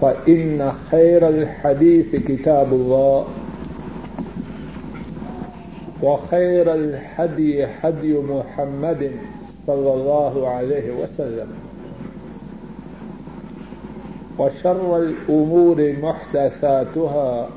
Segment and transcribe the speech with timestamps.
[0.00, 3.26] فإن خير الحديث كتاب الله
[6.02, 9.10] وخير الحدي حدي محمد
[9.66, 11.46] صلى الله عليه وسلم
[14.38, 17.48] وشر الأمور محدثاتها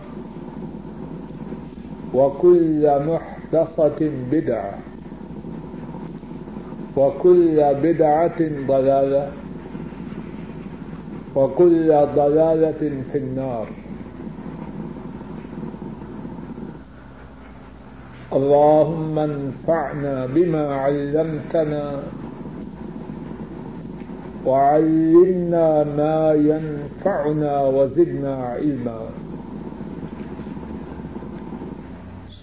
[2.14, 4.74] وكل محدثة بدعة
[6.98, 9.31] وكل بدعة ضلالة
[11.40, 13.68] وكل ضلالة في النار.
[18.34, 22.00] اللهم انفعنا بما علمتنا
[24.46, 29.02] وعلمنا ما ينفعنا وزدنا علما.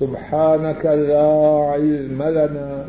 [0.01, 1.33] سبحانك لا
[1.73, 2.89] علم لنا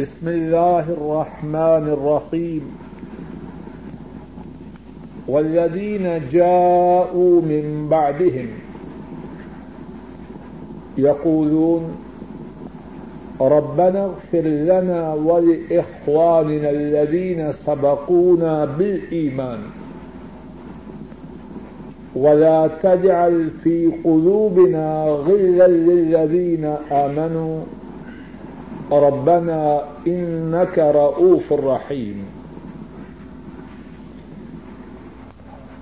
[0.00, 2.62] بسم الله الرحمن الرحيم.
[5.28, 8.46] والذين جاءوا من بعدهم
[10.98, 11.82] يقولون
[13.40, 19.58] ربنا اغفر لنا ولإخواننا الذين سبقونا بالإيمان.
[22.16, 27.77] ولا تجعل في قلوبنا غلا للذين آمنوا.
[28.90, 32.24] ربنا إنك رؤوف رحيم۔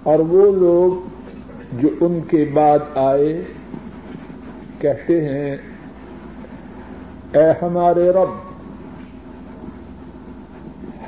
[0.03, 1.09] اور وہ لوگ
[1.72, 3.43] جو ان کے بعد آئے،
[4.78, 5.56] کہتے ہیں،
[7.33, 8.47] اے ہمارے رب،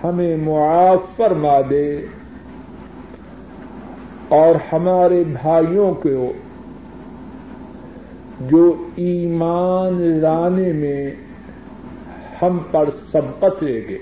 [0.05, 2.07] ہمیں معاف فرما دے
[4.29, 6.33] اور ہمارے بھائیوں کو
[8.41, 11.28] جو ایمان لانے میں
[12.43, 13.99] ہم پر سبقت لے گئے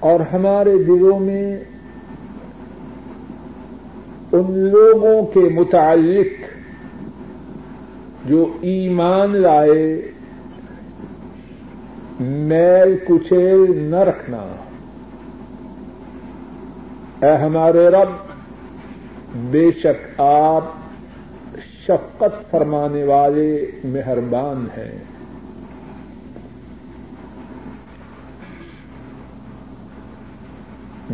[0.00, 1.60] اور ہمارے دلوں میں
[4.32, 6.44] ان لوگوں کے متعلق
[8.24, 10.12] جو ایمان لائے،
[12.20, 14.46] میل کچیل نہ رکھنا۔
[17.22, 18.10] اے ہمارے رب،
[19.34, 20.79] بے شک آپ
[21.86, 24.98] شفقت فرمانے والے مہربان ہیں۔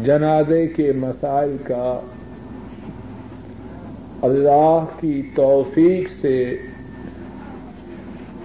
[0.05, 2.01] جنازے کے مسائل کا
[4.23, 6.59] اللہ کی توفیق سے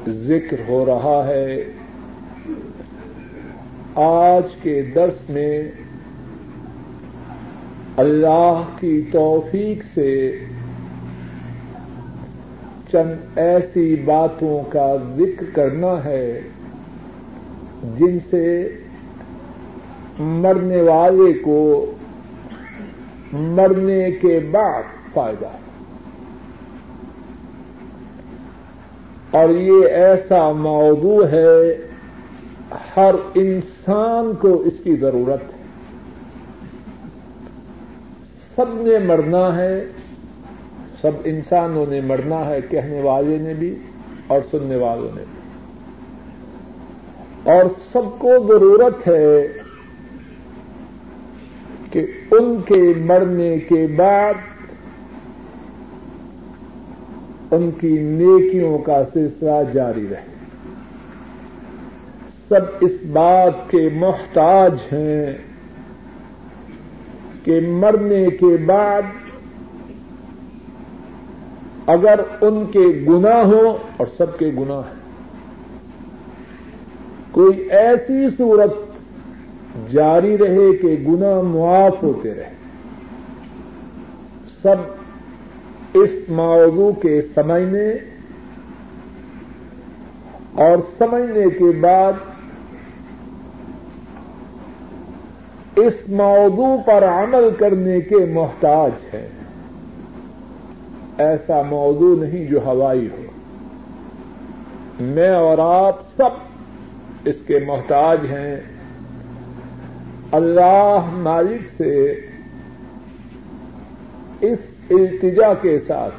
[0.07, 1.63] ذکر ہو رہا ہے۔
[3.95, 5.71] آج کے درس میں
[7.97, 10.39] اللہ کی توفیق سے
[12.91, 16.41] چند ایسی باتوں کا ذکر کرنا ہے
[17.97, 18.75] جن سے
[20.19, 21.91] مرنے والے کو
[23.33, 24.83] مرنے کے بعد
[25.13, 25.61] فائدہ ہے۔
[29.31, 31.77] اور یہ ایسا موضوع ہے،
[32.97, 35.61] ہر انسان کو اس کی ضرورت ہے۔
[38.55, 39.85] سب نے مرنا ہے
[41.01, 43.75] سب انسانوں نے مرنا ہے، کہنے والے نے بھی
[44.27, 45.41] اور سننے والوں نے بھی۔
[47.43, 47.63] اور
[47.93, 49.47] سب کو ضرورت ہے
[51.91, 54.33] کہ ان کے مرنے کے بعد
[57.51, 60.31] ان کی نیکیوں کا سلسلہ جاری رہے۔
[62.49, 65.37] سب اس بات کے محتاج ہیں
[67.43, 69.01] کہ مرنے کے بعد
[71.85, 75.01] اگر ان کے گناہ ہوں اور سب کے گناہ ہیں۔
[77.31, 78.73] کوئی ایسی صورت
[79.91, 82.53] جاری رہے کہ گناہ معاف ہوتے رہے۔
[84.61, 84.75] سب
[85.93, 87.93] اس موضوع کے سمجھنے
[90.53, 92.13] اور سمجھنے کے بعد
[95.75, 99.40] اس موضوع پر عمل کرنے کے محتاج ہیں۔
[101.21, 103.21] ایسا موضوع نہیں جو ہوائی ہو۔
[104.99, 106.29] میں اور آپ سب
[107.25, 108.61] اس کے محتاج ہیں۔
[110.31, 112.11] اللہ مالک سے
[114.41, 114.59] اس
[114.89, 116.13] التجا کے ساتھ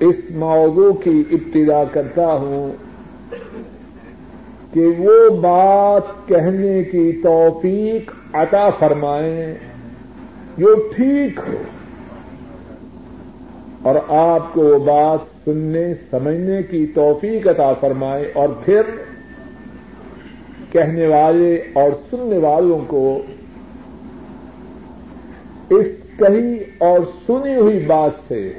[0.00, 2.72] اس موضوع کی ابتدا کرتا ہوں
[4.74, 9.54] کہ وہ بات کہنے کی توفیق عطا فرمائیں
[10.58, 11.62] جو ٹھیک ہو۔
[13.84, 18.82] اور آپ کو وہ بات سننے، سمجھنے کی توفیق عطا فرمائے اور پھر
[20.70, 23.22] کہنے والے اور سننے والوں کو
[25.70, 25.86] اس
[26.18, 28.52] کہی اور سنی ہوئی بات سے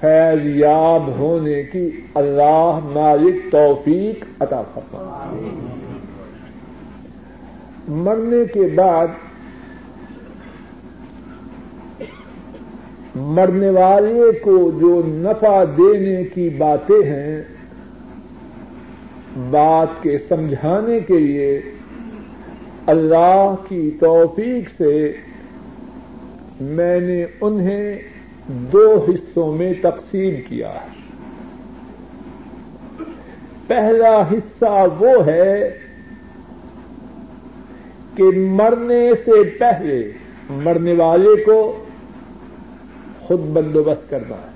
[0.00, 5.36] فیض یاب ہونے کی اللہ مالک توفیق عطا فرما
[7.88, 9.06] مرنے کے بعد
[13.26, 17.42] مرنے والے کو جو نفع دینے کی باتیں ہیں،
[19.50, 21.60] بات کے سمجھانے کے لیے
[22.86, 25.12] اللہ کی توفیق سے
[26.60, 27.98] میں نے انہیں
[28.48, 31.02] دو حصوں میں تقسیم کیا۔ ہے
[33.66, 35.78] پہلا حصہ وہ ہے
[38.16, 40.12] کہ مرنے سے پہلے،
[40.50, 41.84] مرنے والے کو
[43.26, 44.52] خود بندوبست کرنا ہے۔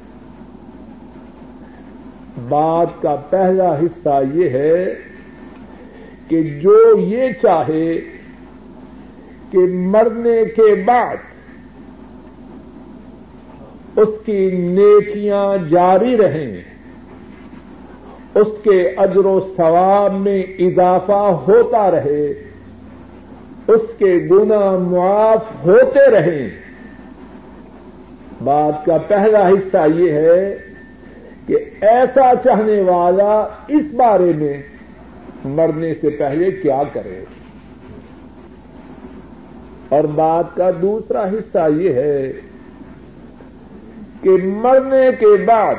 [2.48, 4.94] بات کا پہلا حصہ یہ ہے
[6.28, 7.98] کہ جو یہ چاہے
[9.50, 11.16] کہ مرنے کے بعد
[13.96, 16.62] اس کی نیکیاں جاری رہیں،
[18.34, 22.26] اس کے اجر و ثواب میں اضافہ ہوتا رہے،
[23.66, 26.65] اس کے گنا معاف ہوتے رہیں۔
[28.44, 30.56] بات کا پہلا حصہ یہ ہے
[31.46, 33.34] کہ ایسا چاہنے والا
[33.68, 34.56] اس بارے میں
[35.44, 37.24] مرنے سے پہلے کیا کرے؟
[39.88, 42.32] اور بات کا دوسرا حصہ یہ ہے
[44.22, 45.74] کہ مرنے کے بعد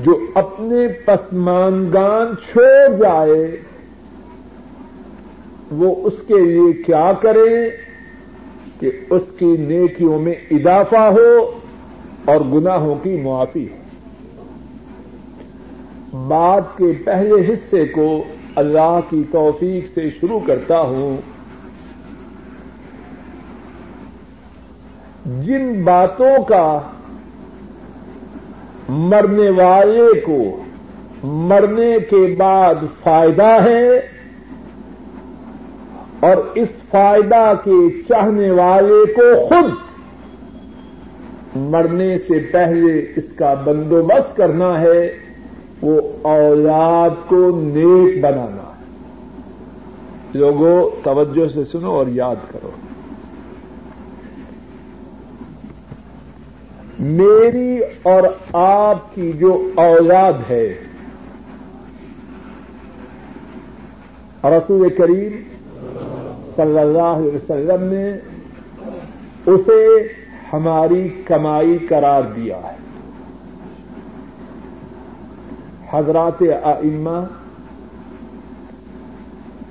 [0.00, 3.56] جو اپنے پسمانگان چھوڑ جائے،
[5.70, 7.70] وہ اس کے لیے کیا کرے
[8.84, 11.50] کہ اس کی نیکیوں میں اضافہ ہو
[12.24, 13.76] اور گناہوں کی معافی ہو۔
[16.28, 18.24] بات کے پہلے حصے کو
[18.56, 21.16] اللہ کی توفیق سے شروع کرتا ہوں۔
[25.44, 26.80] جن باتوں کا
[28.88, 30.62] مرنے والے کو
[31.24, 34.13] مرنے کے بعد فائدہ ہے
[36.24, 39.70] اور اس فائدہ کے چاہنے والے کو خود
[41.56, 45.18] مرنے سے پہلے اس کا بندوبست کرنا ہے،
[45.82, 48.84] وہ اولاد کو نیک بنانا۔ ہے
[50.34, 52.70] لوگوں، توجہ سے سنو اور یاد کرو۔
[56.98, 60.74] میری اور آپ کی جو اولاد ہے،
[64.44, 65.53] رسول کریم
[66.56, 68.12] صلی اللہ علیہ وسلم نے
[69.46, 70.08] اسے
[70.52, 72.76] ہماری کمائی قرار دیا ہے۔
[75.90, 77.20] حضرات ائمہ،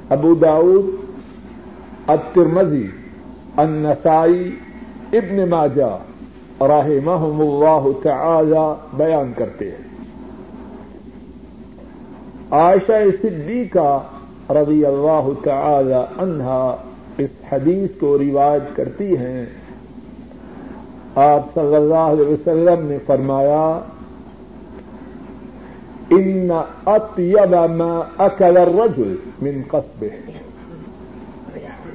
[0.10, 0.86] ابو داؤد،
[2.08, 2.88] الترمذی،
[3.58, 4.56] النسائی،
[5.14, 5.98] ابن ماجہ
[6.62, 9.94] رحمہم اللہ تعالی بیان کرتے ہیں۔
[12.52, 14.02] عائشہ صدیقہ
[14.50, 16.76] رضی اللہ تعالی عنہا
[17.18, 19.46] اس حدیث کو روایت کرتی ہیں۔
[21.16, 23.80] آپ صلی اللہ علیہ وسلم نے فرمایا،
[26.10, 26.52] ان
[26.86, 30.16] اطیب ما اکل الرجل من قصبه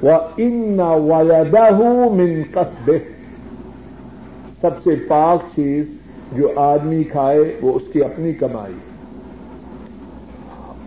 [0.01, 1.71] وہ ان ولدہ
[2.11, 2.91] من قصب
[4.61, 5.85] سب سے پاک چیز
[6.31, 8.88] جو آدمی کھائے وہ اس کی اپنی کمائی۔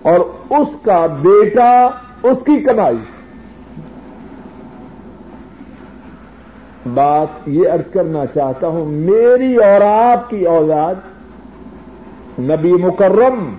[0.03, 1.87] اور اس کا بیٹا
[2.23, 2.97] اس کی کمائی۔
[6.95, 10.95] بات یہ ارض کرنا چاہتا ہوں، میری اور آپ کی اولاد
[12.39, 13.55] نبی مکرم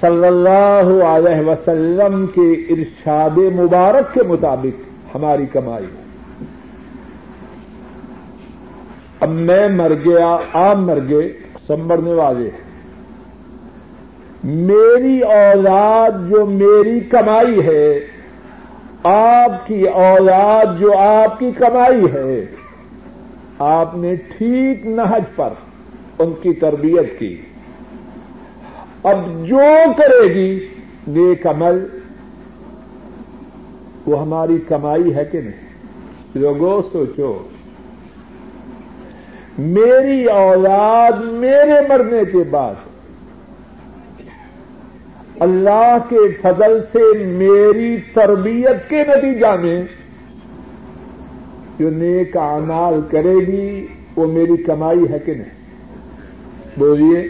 [0.00, 4.80] صلی اللہ علیہ وسلم کے ارشاد مبارک کے مطابق
[5.16, 5.86] ہماری کمائی۔
[9.20, 11.32] اب میں مر گیا، آپ مر گئے
[11.66, 12.63] سب مرنے والے ہیں۔
[14.44, 18.00] میری اولاد جو میری کمائی ہے،
[19.02, 22.44] آپ کی اولاد جو آپ کی کمائی ہے،
[23.58, 25.48] آپ نے ٹھیک نہج پر
[26.18, 27.42] ان کی تربیت کی۔
[29.02, 29.60] اب جو
[29.96, 30.68] کرے گی،
[31.06, 31.86] نیک عمل،
[34.06, 35.64] وہ ہماری کمائی ہے کہ نہیں؟
[36.34, 37.38] لوگوں، سوچو۔
[39.58, 42.74] میری اولاد میرے مرنے کے بعد
[45.40, 49.82] اللہ کے فضل سے میری تربیت کے نتیجہ میں
[51.78, 53.86] جو نیک اعمال کرے گی،
[54.16, 55.50] وہ میری کمائی ہے کہ نہیں؟
[56.76, 57.28] بولیے،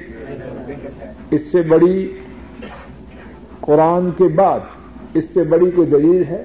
[1.31, 2.13] اس سے بڑی
[3.61, 4.61] قرآن کے بعد
[5.15, 6.45] اس سے بڑی کوئی دلیل ہے؟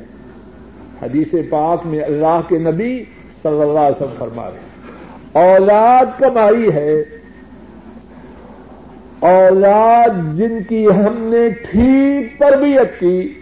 [1.02, 3.04] حدیث پاک میں اللہ کے نبی
[3.44, 7.04] صلی اللہ علیہ وسلم فرما رہے اولاد کمائی ہے
[9.20, 13.34] اولاد جن کی ہم نے ٹھیک تربیت کی،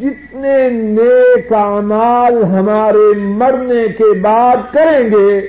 [0.00, 5.40] جتنے نیک اعمال ہمارے مرنے کے بعد کریں گے،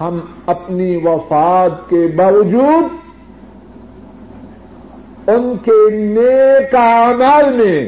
[0.00, 2.96] ہم اپنی وفات کے باوجود
[5.28, 7.78] ان کے نیک اعمال میں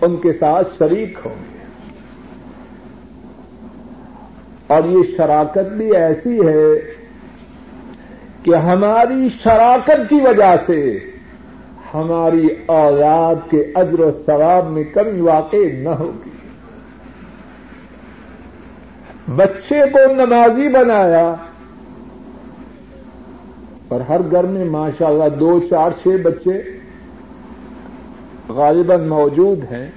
[0.00, 1.55] ان کے ساتھ شریک ہوں گے۔
[4.66, 6.94] اور یہ شراکت بھی ایسی ہے
[8.42, 10.98] کہ ہماری شراکت کی وجہ سے
[11.94, 16.30] ہماری اولاد کے اجر و ثواب میں کمی واقع نہ ہوگی۔
[19.36, 21.34] بچے کو نمازی بنایا،
[23.88, 26.62] اور ہر گھر میں ماشاء اللہ دو، چار، چھ بچے
[28.48, 29.90] غالباً موجود ہیں۔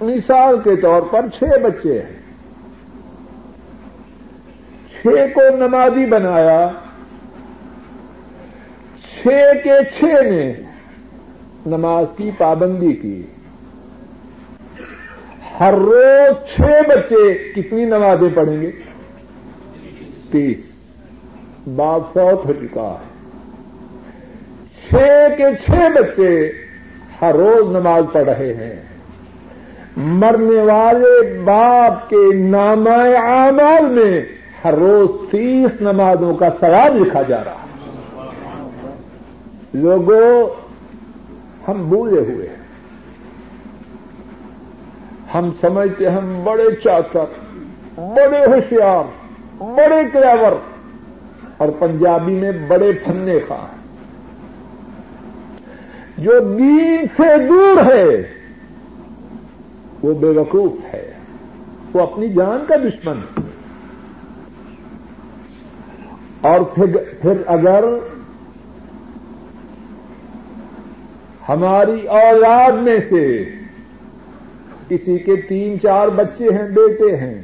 [0.00, 2.21] مثال کے طور پر چھ بچے ہیں۔
[5.02, 6.68] چھ کو نمازی بنایا،
[9.12, 9.28] چھ
[9.64, 10.52] کے چھ نے
[11.66, 13.22] نماز کی پابندی کی۔
[15.60, 18.70] ہر روز چھ بچے کتنی نمازیں پڑھیں گے؟
[20.30, 20.58] تیس۔
[21.76, 23.08] باپ فوت ہو چکا ہے۔
[24.88, 26.52] چھ کے چھ بچے
[27.22, 28.76] ہر روز نماز پڑھ رہے ہیں۔
[29.96, 37.44] مرنے والے باپ کے نامائ اعمال میں ہر روز تیس نمازوں کا سوال لکھا جا
[37.44, 37.56] رہا
[39.74, 40.62] لوگوں
[41.68, 42.62] ہم بھولے ہوئے ہیں۔
[45.34, 47.24] ہم سمجھتے ہم بڑے چاکر،
[47.96, 49.04] بڑے ہوشیار،
[49.58, 50.52] بڑے کلیور،
[51.56, 53.66] اور پنجابی میں بڑے پھنے خواہ
[56.18, 58.22] جو دین سے دور ہے،
[60.02, 61.12] وہ بے وقوف ہے۔
[61.92, 63.41] وہ اپنی جان کا دشمن ہے۔
[66.42, 67.84] اور پھر اگر
[71.48, 73.44] ہماری اولاد میں سے
[74.88, 77.42] کسی کے تین چار بچے ہیں، بیٹے ہیں،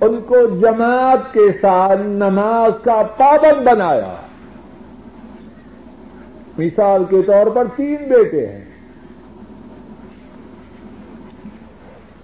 [0.00, 4.14] ان کو جماعت کے ساتھ نماز کا پابند بنایا۔
[6.58, 8.64] مثال کے طور پر تین بیٹے ہیں۔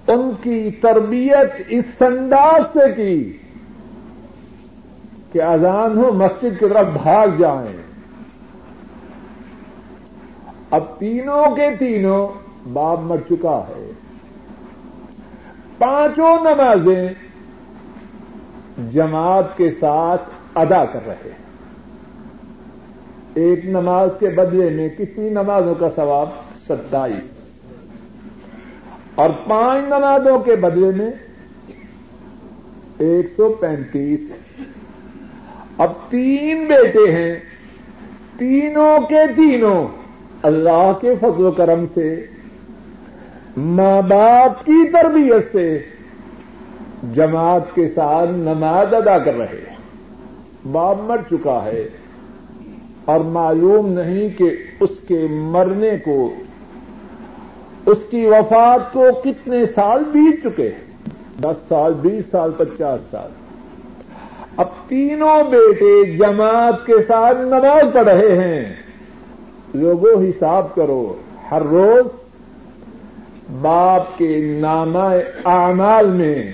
[0.07, 3.39] ان کی تربیت اس انداز سے کی
[5.33, 7.77] کہ اذان ہو، مسجد کی طرف بھاگ جائیں۔
[10.71, 12.29] اب تینوں کے تینوں
[12.73, 13.91] باپ مر چکا ہے۔
[15.79, 17.09] پانچوں نمازیں
[18.93, 20.23] جماعت کے ساتھ
[20.55, 21.49] ادا کر رہے ہیں۔
[23.35, 26.29] ایک نماز کے بدلے میں کتنی نمازوں کا ثواب؟
[26.69, 27.31] ستائیس۔
[29.15, 31.11] اور پانچ نمازوں کے بدلے میں
[32.99, 34.21] ایک سو پینتیس۔
[35.79, 37.37] اب تین بیٹے ہیں۔
[38.39, 39.87] تینوں کے تینوں
[40.43, 42.27] اللہ کے فضل و کرم سے،
[43.57, 45.79] ماں باپ کی تربیت سے
[47.13, 49.77] جماعت کے ساتھ نماز ادا کر رہے ہیں۔
[50.73, 51.89] باپ مر چکا ہے
[53.05, 56.35] اور معلوم نہیں کہ اس کے مرنے کو،
[57.87, 60.89] اس کی وفات کو کتنے سال بیت چکے ہیں۔
[61.41, 63.31] دس سال، بیس سال، پچاس سال۔
[64.59, 68.75] اب تینوں بیٹے جماعت کے ساتھ نماز پڑھ رہے ہیں۔
[69.75, 71.15] لوگوں حساب کرو،
[71.51, 72.07] ہر روز
[73.61, 76.53] باپ کے نامہ اعمال میں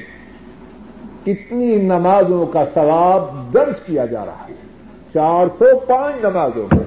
[1.25, 4.55] کتنی نمازوں کا ثواب درج کیا جا رہا ہے۔
[5.15, 6.85] چار سو پانچ نمازوں میں۔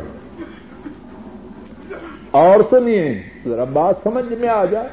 [2.32, 4.88] اور سنیے، ذرا بات سمجھ میں آ جائے۔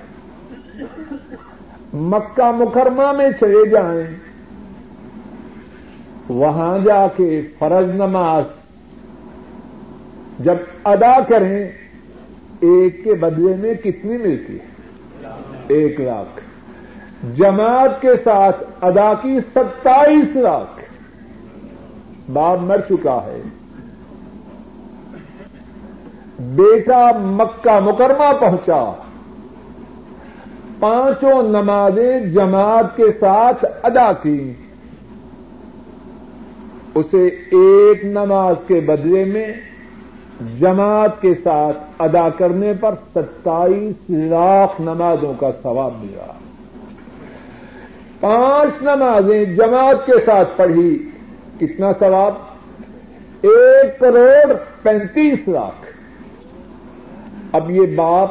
[1.95, 4.24] مکہ مکرمہ میں چلے جائیں۔
[6.29, 8.45] وہاں جا کے فرض نماز
[10.39, 10.55] جب
[10.85, 11.65] ادا کریں،
[12.61, 14.67] ایک کے بدلے میں کتنی ملتی ہے؟
[15.69, 16.41] ایک لاکھ۔
[17.37, 20.85] جماعت کے ساتھ ادا کی ستائیس لاکھ۔
[22.33, 23.43] باپ مر چکا ہے۔
[26.39, 28.93] بیٹا مکہ مکرمہ پہنچا۔
[30.81, 34.53] پانچوں نمازیں جماعت کے ساتھ ادا کی
[36.95, 39.47] اسے ایک نماز کے بدلے میں
[40.61, 46.33] جماعت کے ساتھ ادا کرنے پر ستائیس لاکھ نمازوں کا ثواب ملا
[48.21, 51.11] پانچ نمازیں جماعت کے ساتھ پڑھی،
[51.61, 52.35] کتنا ثواب؟
[53.43, 55.87] ایک کروڑ پینتیس لاکھ۔
[57.53, 58.31] اب یہ باپ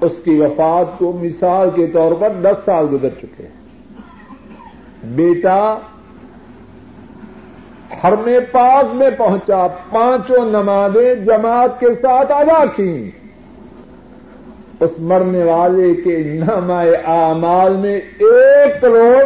[0.00, 3.50] اس کی وفات کو مثال کے طور پر دس سال گزر چکے ہیں۔
[5.04, 5.78] بیٹا
[8.02, 8.14] ہر
[8.52, 13.10] پاک میں پہنچا، پانچوں نمازیں جماعت کے ساتھ ادا کی۔
[14.80, 19.24] اس مرنے والے کے نمائے اعمال میں ایک کروڑ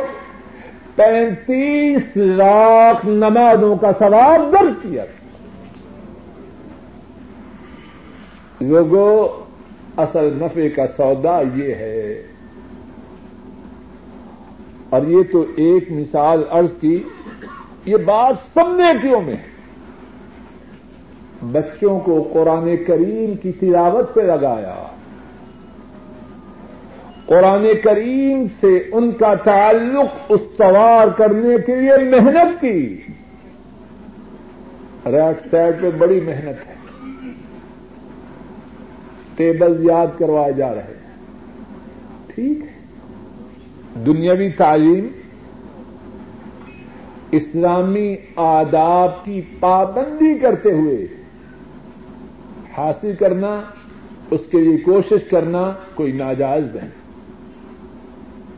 [0.96, 5.04] پینتیس لاکھ نمازوں کا ثواب درج کیا۔
[8.60, 9.28] لوگوں
[9.96, 12.22] اصل نفے کا سودا یہ ہے۔
[14.90, 17.02] اور یہ تو ایک مثال عرض کی
[17.84, 19.36] یہ بات سب نیکیوں میں
[21.42, 24.86] بچوں کو قرآن کریم کی تلاوت پہ لگایا۔
[27.26, 33.00] قرآن کریم سے ان کا تعلق استوار کرنے کے لیے محنت کی۔
[35.06, 36.74] ریٹ سائڈ پہ بڑی محنت ہے۔
[39.36, 41.16] ٹیبل یاد کروائے جا رہے ہیں۔
[42.26, 42.80] ٹھیک ہے۔
[44.06, 45.19] دنیاوی تعلیم
[47.32, 51.06] اسلامی آداب کی پابندی کرتے ہوئے
[52.76, 53.60] حاصل کرنا،
[54.30, 56.90] اس کے لیے کوشش کرنا کوئی ناجائز نہیں۔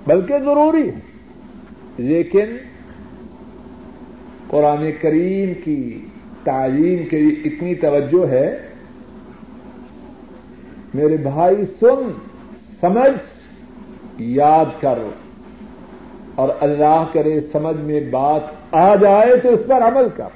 [0.07, 1.01] بلکہ ضروری ہے۔
[1.97, 2.57] لیکن
[4.49, 6.07] قرآن کریم کی
[6.45, 8.59] تعلیم کے لیے اتنی توجہ ہے۔
[10.95, 12.13] میرے بھائی، سن،
[12.81, 13.39] سمجھ،
[14.19, 14.99] یاد کر۔
[16.35, 18.41] اور اللہ کرے سمجھ میں بات
[18.71, 20.29] آ جائے تو اس پر عمل کر۔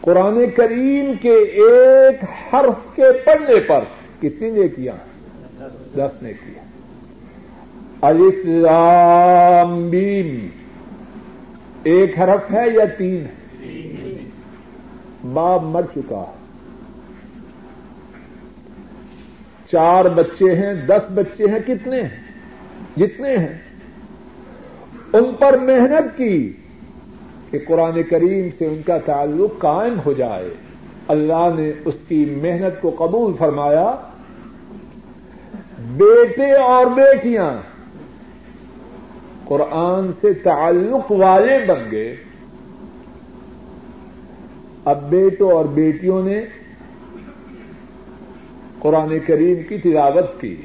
[0.00, 3.84] قرآن کریم کے ایک حرف کے پڑھنے پر
[4.20, 4.92] کتنی نے کیا
[5.96, 6.62] دس نے کیا
[9.90, 10.48] بیم
[11.82, 13.26] ایک حرف ہے یا تین؟
[13.62, 14.28] ہے
[15.32, 16.36] باپ مر چکا۔ ہے
[19.72, 22.25] چار بچے ہیں، دس بچے ہیں، کتنے ہیں؟
[22.96, 23.58] جتنے ہیں،
[25.12, 26.52] ان پر محنت کی
[27.50, 30.50] کہ قرآن کریم سے ان کا تعلق قائم ہو جائے۔
[31.08, 33.94] اللہ نے اس کی محنت کو قبول فرمایا۔
[35.78, 37.52] بیٹے اور بیٹیاں،
[39.44, 42.16] قرآن سے تعلق والے بن گئے۔
[44.84, 46.44] اب بیٹوں اور بیٹیوں نے
[48.78, 50.56] قرآن کریم کی تلاوت کی۔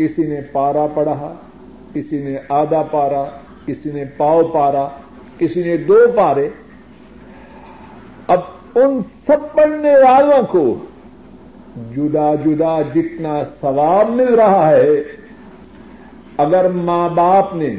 [0.00, 1.34] کسی نے پارا پڑھا،
[1.94, 3.24] کسی نے آدھا پارا،
[3.66, 4.88] کسی نے پاؤ پارا،
[5.38, 6.48] کسی نے دو پارے۔
[8.26, 8.40] اب
[8.74, 10.78] ان سب پڑھنے والوں کو
[11.96, 15.02] جدا جدا جتنا ثواب مل رہا ہے،
[16.36, 17.74] اگر ماں باپ نے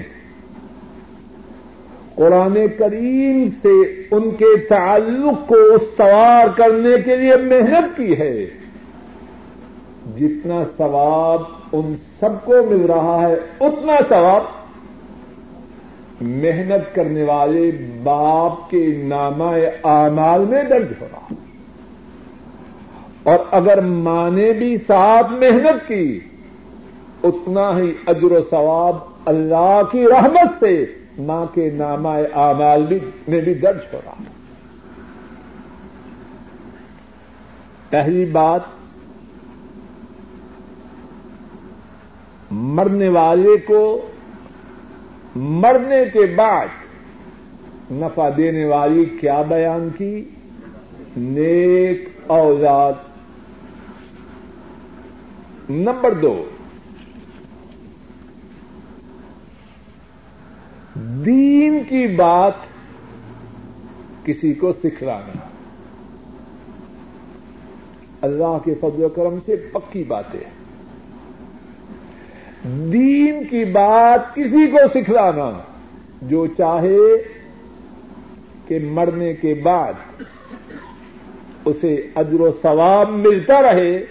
[2.16, 8.46] قرآن کریم سے ان کے تعلق کو استوار کرنے کے لیے محنت کی ہے،
[10.20, 14.42] جتنا ثواب ان سب کو مل رہا ہے اتنا ثواب۔
[16.22, 17.72] محنت کرنے والے
[18.04, 21.34] باپ کے نامہ اعمال میں درج ہو رہا۔
[23.24, 26.20] اور اگر ماں نے بھی ساتھ محنت کی،
[27.24, 30.86] اتنا ہی اجر و ثواب اللہ کی رحمت سے
[31.18, 34.14] ماں کے نامہ اعمال میں بھی درج ہو رہا۔
[37.90, 38.62] پہلی بات
[42.52, 44.10] مرنے والے کو
[45.36, 46.68] مرنے کے بعد
[47.92, 50.30] نفع دینے والی کیا بیان کی؟
[51.18, 52.94] نیک اوزاد۔
[55.70, 56.50] نمبر دو،
[61.26, 62.54] دین کی بات
[64.26, 65.38] کسی کو سکھلانا۔
[68.22, 70.61] اللہ کے فضل و کرم سے پکی باتیں۔
[72.64, 75.52] دین کی بات کسی کو سکھلانا،
[76.22, 76.98] جو چاہے
[78.68, 80.22] کہ مرنے کے بعد
[81.66, 84.06] اسے اجر و ثواب ملتا رہے،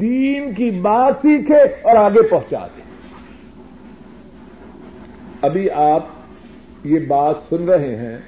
[0.00, 2.82] دین کی بات سیکھے اور آگے پہنچا دے۔
[5.42, 6.06] ابھی آپ
[6.84, 8.18] یہ بات سن رہے ہیں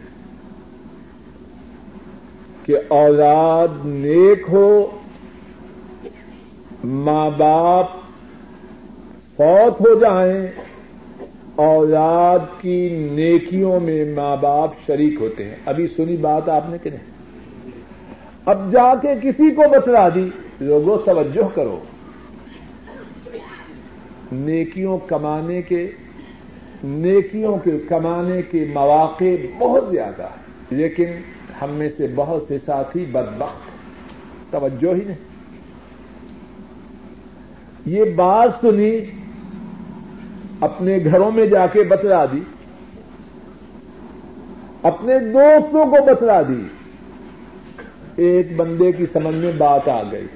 [2.66, 4.98] کہ اولاد نیک ہو،
[6.84, 8.01] ماں باپ
[9.36, 10.46] فوت ہو جائیں،
[11.56, 16.90] اولاد کی نیکیوں میں ماں باپ شریک ہوتے ہیں۔ ابھی سنی بات آپ نے کہ
[16.90, 17.10] نہیں؟
[18.44, 20.28] اب جا کے کسی کو بتلا دی،
[20.60, 21.80] لوگوں، توجہ کرو۔
[24.32, 25.90] نیکیوں کمانے کے،
[26.84, 29.24] نیکیوں کے کمانے کے مواقع
[29.58, 31.04] بہت زیادہ ہیں۔ لیکن
[31.62, 33.58] ہم میں سے بہت سے ساتھی بدبخت
[34.52, 35.18] توجہ ہی نہیں۔
[37.86, 39.00] یہ بات سنی
[40.62, 42.40] اپنے گھروں میں جا کے بتلا دی۔
[44.82, 46.62] اپنے دوستوں کو بتلا دی۔
[48.16, 50.26] ایک بندے کی سمجھ میں بات آ گئی۔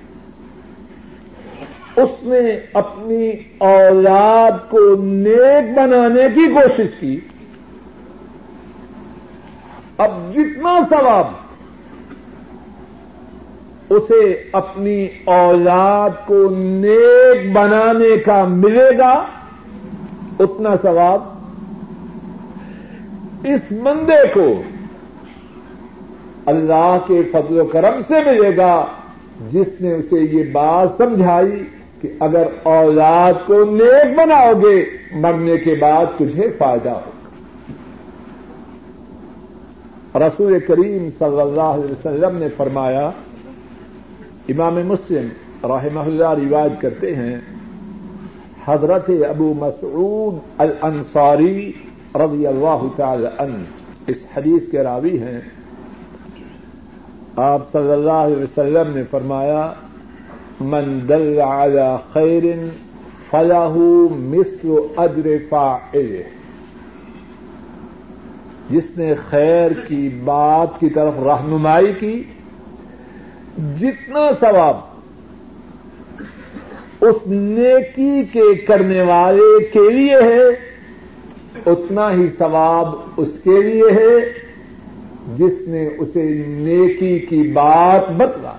[1.97, 7.21] اس نے اپنی اولاد کو نیک بنانے کی کوشش کی۔
[9.99, 11.27] اب جتنا ثواب
[13.91, 19.25] اسے اپنی اولاد کو نیک بنانے کا ملے گا
[20.41, 21.21] اتنا ثواب
[23.47, 24.63] اس بندے کو
[26.47, 28.87] اللہ کے فضل و کرم سے ملے گا
[29.51, 31.65] جس نے اسے یہ بات سمجھائی
[32.01, 37.13] کہ اگر اولاد کو نیک بناؤ گے، مرنے کے بعد تجھے فائدہ ہوگا۔
[40.27, 43.11] رسول کریم صلی اللہ علیہ وسلم نے فرمایا،
[44.49, 45.27] امام مسلم
[45.65, 47.37] رحمہ اللہ روایت کرتے ہیں
[48.67, 51.73] حضرت ابو مسعود الانصاری
[52.15, 53.63] رضی اللہ تعالی عنہ۔
[54.07, 55.41] اس حدیث کے راوی ہیں۔
[57.37, 59.73] آپ صلی اللہ علیہ وسلم نے فرمایا،
[60.61, 62.43] من دل على خیر
[63.31, 63.77] فلاح
[64.11, 66.21] مثل اجر فاعله
[68.71, 72.23] جس نے خیر کی بات کی طرف رہنمائی کی،
[73.81, 74.96] جتنا ثواب
[77.01, 80.49] اس نیکی کے کرنے والے کے لیے ہے،
[81.67, 84.15] اتنا ہی ثواب اس کے لیے ہے
[85.37, 88.57] جس نے اسے نیکی کی بات بتلا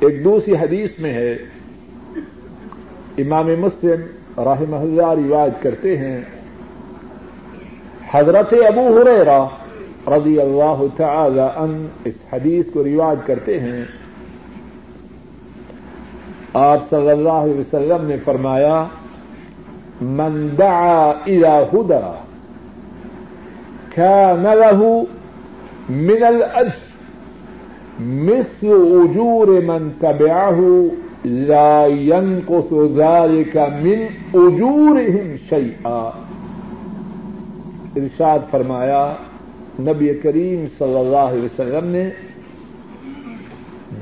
[0.00, 1.32] ایک دوسری حدیث میں ہے،
[3.18, 4.00] امام مسلم
[4.38, 6.20] رحمہ اللہ روایت کرتے ہیں،
[8.12, 9.44] حضرت ابو ہریرا
[10.06, 13.84] رضی اللہ تعالی ان اس حدیث کو روایت کرتے ہیں۔
[16.58, 18.76] آپ صلی اللہ علیہ وسلم نے فرمایا،
[20.00, 22.12] من دعا الى ہدا
[23.94, 24.80] كان له
[25.88, 26.84] من الاجر
[27.98, 28.68] مثل
[29.00, 30.60] اجور من تبعه
[31.50, 36.02] لا ينقص ذلك من اجورهم شيئا
[37.96, 39.04] ارشاد فرمایا،
[39.90, 42.08] نبی کریم صلی اللہ علیہ وسلم نے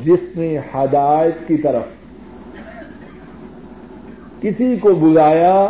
[0.04, 2.03] جس نے ہدایت کی طرف
[4.44, 5.68] کسی کو بلایا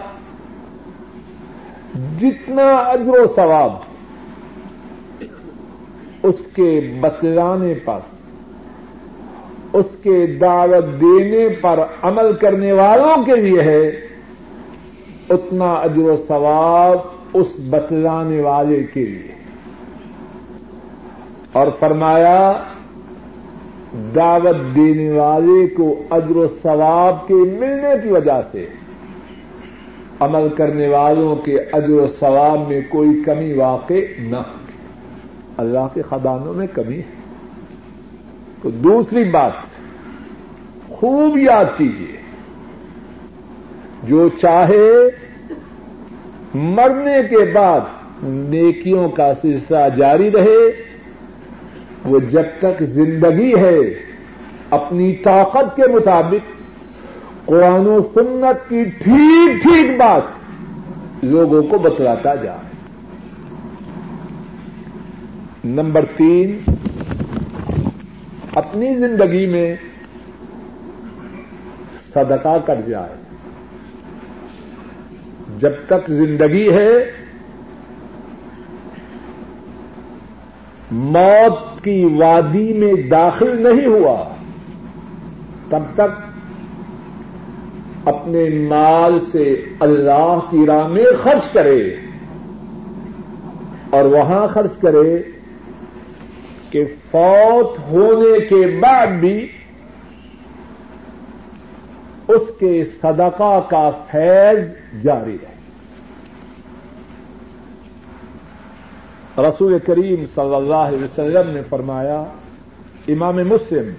[2.20, 3.72] جتنا اجر و ثواب
[6.22, 7.98] اس کے بتلانے پر،
[9.72, 13.88] اس کے دعوت دینے پر عمل کرنے والوں کے لیے ہے،
[15.30, 16.98] اتنا اجر و ثواب
[17.32, 19.34] اس بتلانے والے کے لیے۔
[21.52, 22.52] اور فرمایا
[24.14, 28.66] دعوت دینے والے کو اجر و ثواب کے ملنے کی وجہ سے
[30.20, 34.36] عمل کرنے والوں کے اجر و ثواب میں کوئی کمی واقع نہ
[35.56, 37.24] اللہ کے خدانوں میں کمی ہے۔
[38.62, 39.52] تو دوسری بات،
[40.88, 42.16] خوب یاد کیجیے
[44.02, 44.90] جو چاہے
[46.54, 47.80] مرنے کے بعد
[48.22, 50.93] نیکیوں کا سلسلہ جاری رہے
[52.04, 53.78] وہ جب تک زندگی ہے،
[54.70, 56.60] اپنی طاقت کے مطابق،
[57.44, 60.22] قرآن و سنت کی ٹھیک ٹھیک بات
[61.24, 62.58] لوگوں کو بتلاتا جائے۔
[65.64, 66.58] نمبر تین،
[68.54, 69.76] اپنی زندگی میں
[72.14, 73.14] صدقہ کر جائے۔
[75.58, 77.12] جب تک زندگی ہے،
[80.90, 84.34] موت کی وادی میں داخل نہیں ہوا،
[85.68, 86.34] تب تک
[88.04, 91.94] اپنے مال سے اللہ کی راہ میں خرچ کرے
[93.90, 95.22] اور وہاں خرچ کرے
[96.70, 99.46] کہ فوت ہونے کے بعد بھی
[102.28, 104.58] اس کے صدقہ کا فیض
[105.02, 105.53] جاری رہے۔
[109.38, 112.24] رسول کریم صلی اللہ علیہ وسلم نے فرمایا،
[113.08, 113.90] امام مسلم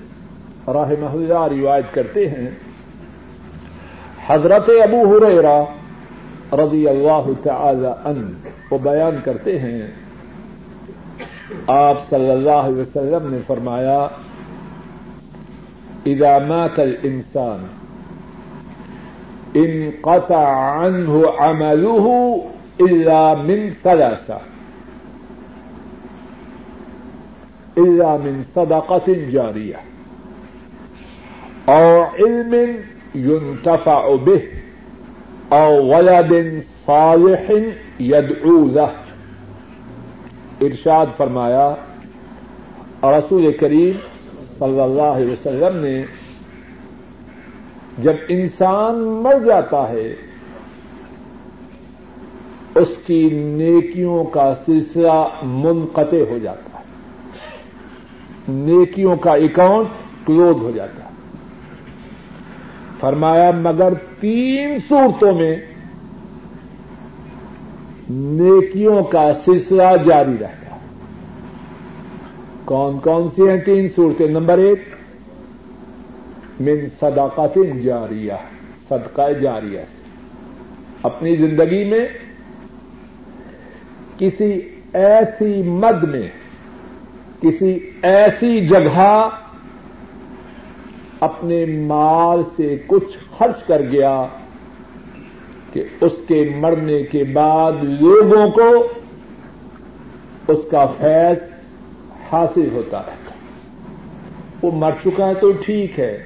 [0.73, 2.49] راہ اللہ روایت کرتے ہیں،
[4.27, 5.59] حضرت ابو ہریرا
[6.63, 8.25] رضی اللہ تعالی عنہ
[8.71, 9.81] وہ بیان کرتے ہیں۔
[11.67, 13.99] آپ صلی اللہ علیہ وسلم نے فرمایا،
[16.05, 17.65] اذا مات الانسان،
[19.55, 20.47] انقطع
[20.79, 22.05] عنه عمله
[22.79, 24.54] الا من ثلاثه
[27.77, 29.79] الا من صدقه جاريه
[31.65, 32.53] او علم
[33.15, 34.41] ينتفع به
[35.49, 36.33] او ولد
[36.85, 37.51] صالح
[37.99, 38.87] يدعو له.
[40.61, 41.75] ارشاد فرمایا،
[43.03, 43.91] رسول کریم
[44.59, 46.05] صلی اللہ علیہ وسلم نے
[47.97, 50.15] جب انسان مر جاتا ہے،
[52.75, 56.74] اس کی نیکیوں کا سلسلہ منقطع ہو جاتا ہے۔
[58.47, 59.87] نیکیوں کا اکاؤنٹ
[60.25, 61.09] کلوز ہو جاتا ہے۔
[62.99, 65.55] فرمایا، مگر تین صورتوں میں
[68.09, 70.77] نیکیوں کا سلسلہ جاری رہتا
[72.65, 74.81] کون کون سی ہیں تین صورتیں؟ نمبر ایک،
[76.59, 78.33] من صداقت جاریہ،
[78.89, 79.79] صدقہ جاریہ۔
[81.03, 82.07] اپنی زندگی میں
[84.17, 84.61] کسی
[84.93, 86.27] ایسی مد میں
[87.41, 89.29] کسی ایسی جگہ
[91.19, 94.25] اپنے مال سے کچھ خرچ کر گیا
[95.73, 98.87] کہ اس کے مرنے کے بعد لوگوں کو
[100.47, 101.37] اس کا فیض
[102.31, 103.31] حاصل ہوتا رہتا
[104.61, 106.23] وہ مر چکا ہے تو ٹھیک ہے۔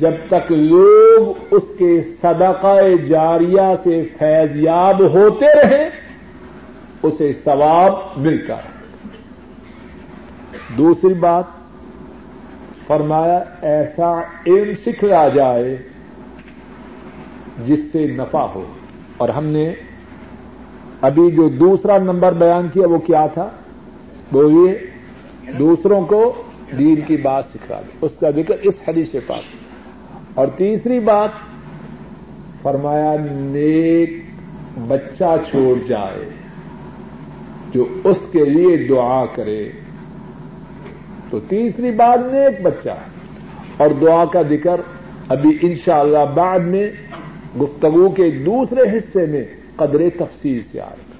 [0.00, 5.88] جب تک لوگ اس کے صدقہ جاریہ سے فیض یاب ہوتے رہے
[7.02, 8.73] اسے ثواب ملتا ہے۔
[10.78, 11.44] دوسری بات،
[12.86, 15.76] فرمایا ایسا علم سکھلا جائے
[17.66, 18.64] جس سے نفع ہو۔
[19.16, 19.74] اور ہم نے
[21.00, 23.48] ابھی جو دوسرا نمبر بیان کیا وہ کیا تھا؟
[24.32, 24.74] وہ یہ
[25.58, 26.42] دوسروں کو
[26.78, 29.42] دین کی بات سکھا دے۔ اس کا ذکر اس حدیث سے پاس۔
[30.34, 31.30] اور تیسری بات،
[32.62, 34.10] فرمایا نیک
[34.88, 36.28] بچہ چھوڑ جائے
[37.72, 39.70] جو اس کے لیے دعا کرے۔
[41.34, 42.90] تو تیسری بات نیک بچہ
[43.76, 44.80] اور دعا کا ذکر
[45.28, 46.90] ابھی انشاءاللہ اللہ بعد میں
[47.62, 49.44] گفتگو کے دوسرے حصے میں
[49.76, 51.16] قدر تفصیل سے آئے۔ گا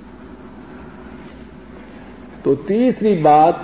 [2.42, 3.54] تو تیسری بات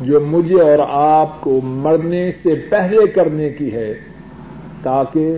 [0.00, 3.94] جو مجھے اور آپ کو مرنے سے پہلے کرنے کی ہے،
[4.82, 5.36] تاکہ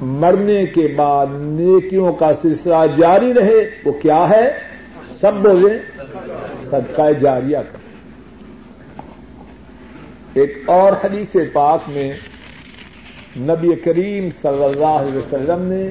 [0.00, 4.50] مرنے کے بعد نیکیوں کا سلسلہ جاری رہے، وہ کیا ہے؟
[5.20, 5.78] سب بولے
[6.70, 7.78] صدقہ جاریہ۔ کا
[10.34, 12.12] ایک اور حدیث پاک میں
[13.36, 15.90] نبی کریم صلی اللہ علیہ وسلم نے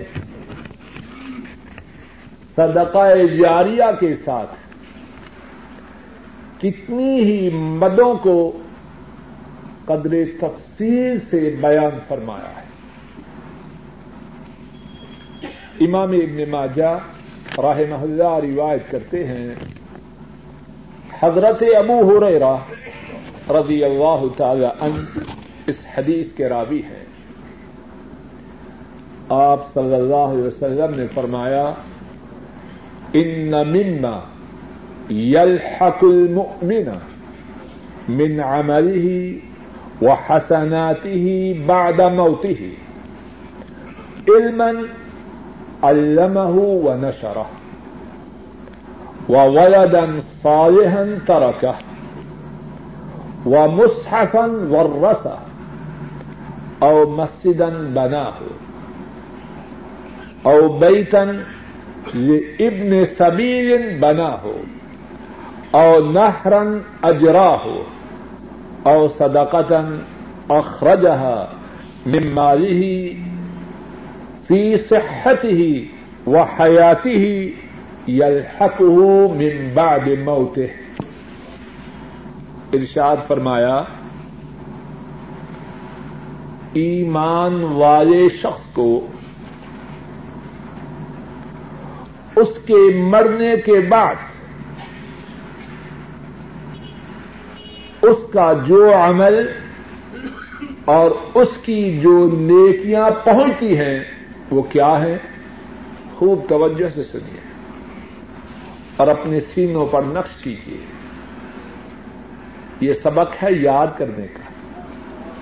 [2.56, 4.52] صدقہ جاریہ کے ساتھ
[6.62, 8.62] کتنی ہی مدوں کو
[9.86, 12.70] قدر تفصیل سے بیان فرمایا ہے۔
[15.86, 16.98] امام ابن ماجہ
[17.58, 19.50] راہ محلہ روایت کرتے ہیں،
[21.20, 22.40] حضرت ابو ہو رہے
[23.50, 25.20] رضی اللہ تعالی عنہ
[25.68, 27.06] اس حدیث کے راوی ہیں۔
[29.30, 31.74] آپ صلی اللہ علیہ وسلم نے فرمایا،
[33.14, 34.20] ان مما
[35.10, 36.90] يلحق المؤمن
[38.10, 39.08] من عمله
[40.02, 41.26] وحسناته
[41.66, 42.62] بعد موته
[44.28, 44.72] علما
[45.84, 47.46] علمه ونشره
[49.30, 50.06] وولدا
[50.44, 51.91] صالحا تركه
[53.46, 55.38] ومصحفا ورثه
[56.84, 58.34] او مسجدا بناه.
[60.46, 61.44] او بيتا
[62.14, 64.42] لابن سبيل بناه.
[65.76, 67.66] او نهرا اجراه
[68.88, 69.86] او صدقه
[70.50, 71.48] اخرجها
[72.06, 73.16] من ماله
[74.48, 75.86] في صحته
[76.28, 77.54] وحياته
[78.08, 80.70] يلحقه من بعد موته.
[82.74, 83.84] ارشاد فرمایا،
[86.74, 89.08] ایمان والے شخص کو
[92.36, 94.16] اس کے مرنے کے بعد
[98.02, 99.48] اس کا جو عمل
[100.86, 104.00] اور اس کی جو نیکیاں پہنچتی ہیں،
[104.52, 105.18] وہ کیا ہے
[106.16, 107.40] خوب توجہ سے سنیے
[108.96, 111.01] اور اپنے سینوں پر نقش کیجیے۔
[112.82, 114.82] یہ سبق ہے یاد کرنے کا،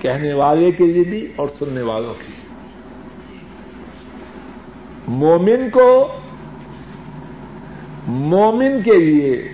[0.00, 2.32] کہنے والے کے لیے بھی اور سننے والوں کی
[5.08, 6.08] مومن کو،
[8.06, 9.48] مومن کے لیے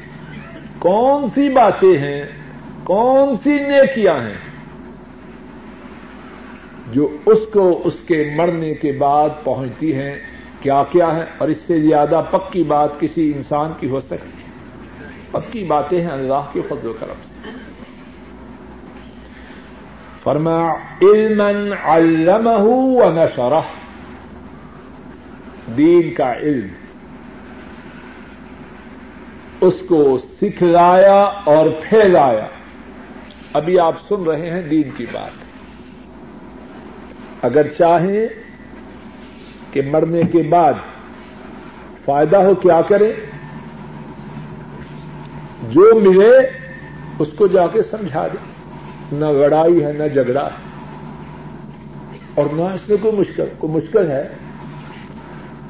[0.78, 2.24] کون سی باتیں ہیں،
[2.84, 4.46] کون سی نیکیاں ہیں
[6.92, 10.14] جو اس کو اس کے مرنے کے بعد پہنچتی ہیں،
[10.60, 14.46] کیا کیا ہے اور اس سے زیادہ پکی بات کسی انسان کی ہو سکتی ہے۔
[15.30, 17.35] پکی باتیں ہیں اللہ کے فضل و کرم سے۔
[20.26, 21.40] فرما علم
[21.84, 23.60] علمہ و نشرہ
[25.76, 26.68] دین کا علم.
[29.60, 32.46] اس کو سکھلایا اور پھیلایا.
[33.52, 35.46] ابھی آپ سن رہے ہیں دین کی بات.
[37.44, 38.26] اگر چاہیں
[39.72, 40.74] کہ مرنے کے بعد
[42.04, 43.12] فائدہ ہو کیا کریں
[45.70, 46.38] جو ملے
[47.18, 48.55] اس کو جا کے سمجھا دیں
[49.12, 50.66] نہ لڑائی ہے، نہ جھگڑا ہے۔
[52.34, 54.28] اور نہ اس میں کوئی مشکل کوئی مشکل ہے۔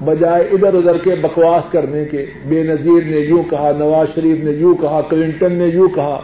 [0.05, 4.51] بجائے ادھر ادھر کے بکواس کرنے کے، بے نظیر نے یوں کہا، نواز شریف نے
[4.51, 6.21] یوں کہا، کلنٹن نے یوں کہا۔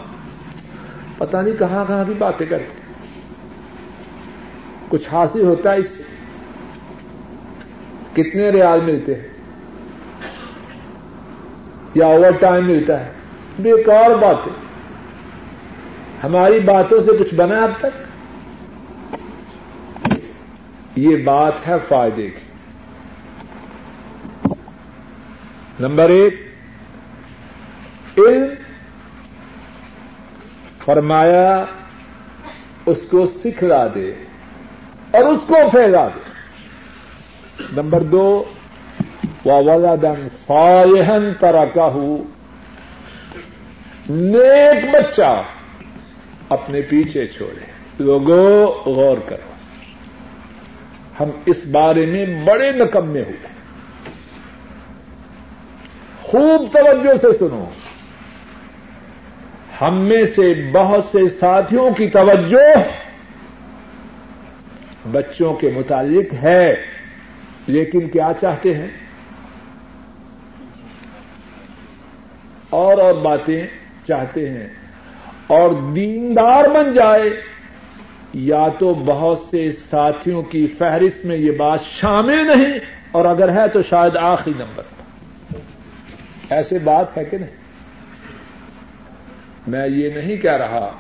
[1.18, 2.82] پتہ نہیں کہاں کہاں کی باتیں کرتے۔
[4.88, 6.02] کچھ حاصل ہوتا ہے اس سے۔
[8.12, 9.28] کتنے ریال ملتے ہیں؟
[11.94, 13.10] یا اوور ٹائم ملتا ہے۔
[13.58, 14.71] بیکار باتیں۔
[16.24, 18.02] ہماری باتوں سے کچھ بنا اب تک؟
[20.96, 22.40] یہ بات ہے فائدے کی۔
[25.80, 26.34] نمبر ایک،
[28.18, 28.46] علم
[30.84, 31.64] فرمایا
[32.86, 34.12] اس کو سکھلا دے
[35.10, 36.32] اور اس کو پھیلا دے۔
[37.72, 38.44] نمبر دو
[39.44, 41.92] ولادن فائہن طرح کا
[44.10, 45.42] نیک بچہ
[46.52, 49.52] اپنے پیچھے چھوڑے۔ لوگوں غور کرو۔
[51.20, 53.46] ہم اس بارے میں بڑے نکمے ہوئے۔
[56.22, 57.64] خوب توجہ سے سنو۔
[59.80, 62.76] ہم میں سے بہت سے ساتھیوں کی توجہ
[65.12, 66.74] بچوں کے متعلق ہے،
[67.66, 68.88] لیکن کیا چاہتے ہیں؟
[72.70, 73.66] اور اور باتیں
[74.08, 74.81] چاہتے ہیں۔
[75.52, 77.40] اور دیندار بن جائے۔
[78.34, 82.78] یا تو بہت سے ساتھیوں کی فہرست میں یہ بات شامل نہیں،
[83.10, 84.82] اور اگر ہے تو شاید آخری نمبر۔
[86.50, 87.56] ایسے بات ہے کہ نہیں؟
[89.66, 90.90] میں یہ نہیں کہہ رہا،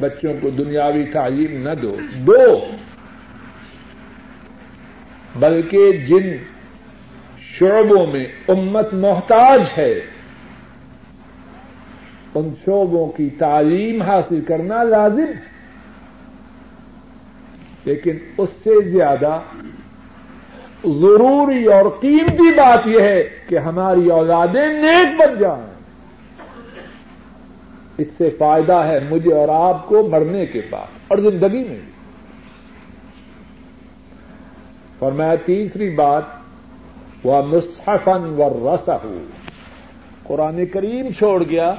[0.00, 2.66] بچوں کو دنیاوی تعلیم نہ دو دو۔
[5.36, 6.36] بلکہ جن
[7.40, 10.00] شعبوں میں امت محتاج ہے
[12.34, 15.24] ان شعبوں کی تعلیم حاصل کرنا لازم
[17.84, 19.40] لیکن اس سے زیادہ
[20.84, 25.66] ضروری اور قیمتی بات یہ ہے کہ ہماری اولادیں نیک بن جائیں۔
[27.98, 31.80] اس سے فائدہ ہے مجھے اور آپ کو مرنے کے بعد اور زندگی میں۔
[34.98, 36.22] اور میں تیسری بات
[37.24, 38.98] وہ مصحفن و رسہ
[40.22, 41.74] قرآن کریم چھوڑ گیا۔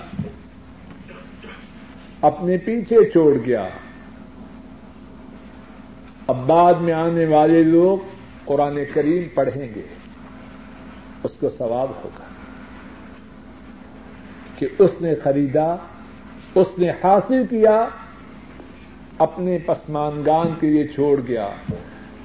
[2.24, 3.68] اپنے پیچھے چھوڑ گیا۔
[6.28, 7.98] اب بعد میں آنے والے لوگ
[8.46, 9.82] قرآن کریم پڑھیں گے۔
[11.24, 12.24] اس کو ثواب ہوگا
[14.56, 15.76] کہ اس نے خریدا،
[16.56, 17.86] اس نے حاصل کیا،
[19.18, 21.50] اپنے پسمانگان کے لیے چھوڑ گیا۔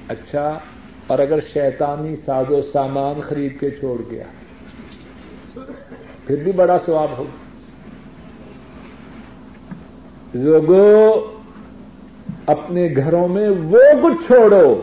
[0.07, 0.59] اچھا
[1.07, 4.23] اور اگر شیطانی ساز و سامان خرید کے چھوڑ گیا،
[6.25, 7.38] پھر بھی بڑا ثواب ہوگا۔
[10.33, 11.21] لوگوں
[12.45, 14.81] اپنے گھروں میں وہ کچھ چھوڑو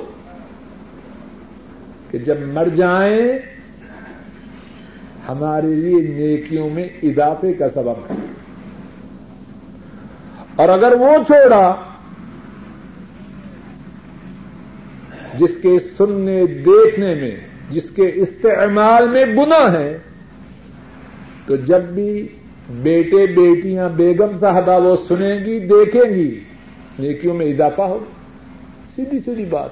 [2.11, 3.29] کہ جب مر جائیں،
[5.29, 8.15] ہمارے لیے نیکیوں میں اضافے کا سبب ہے۔
[10.57, 11.75] اور اگر وہ چھوڑا،
[15.39, 17.37] جس کے سننے، دیکھنے میں،
[17.71, 19.99] جس کے استعمال میں گنا ہے،
[21.47, 22.29] تو جب بھی
[22.71, 26.41] بیٹے بیٹیاں بیگم صاحبہ وہ سنیں گی، دیکھیں گی۔
[26.99, 28.05] نیکیوں میں اضافہ ہو۔
[28.97, 29.71] سیدھی سیدھی بات۔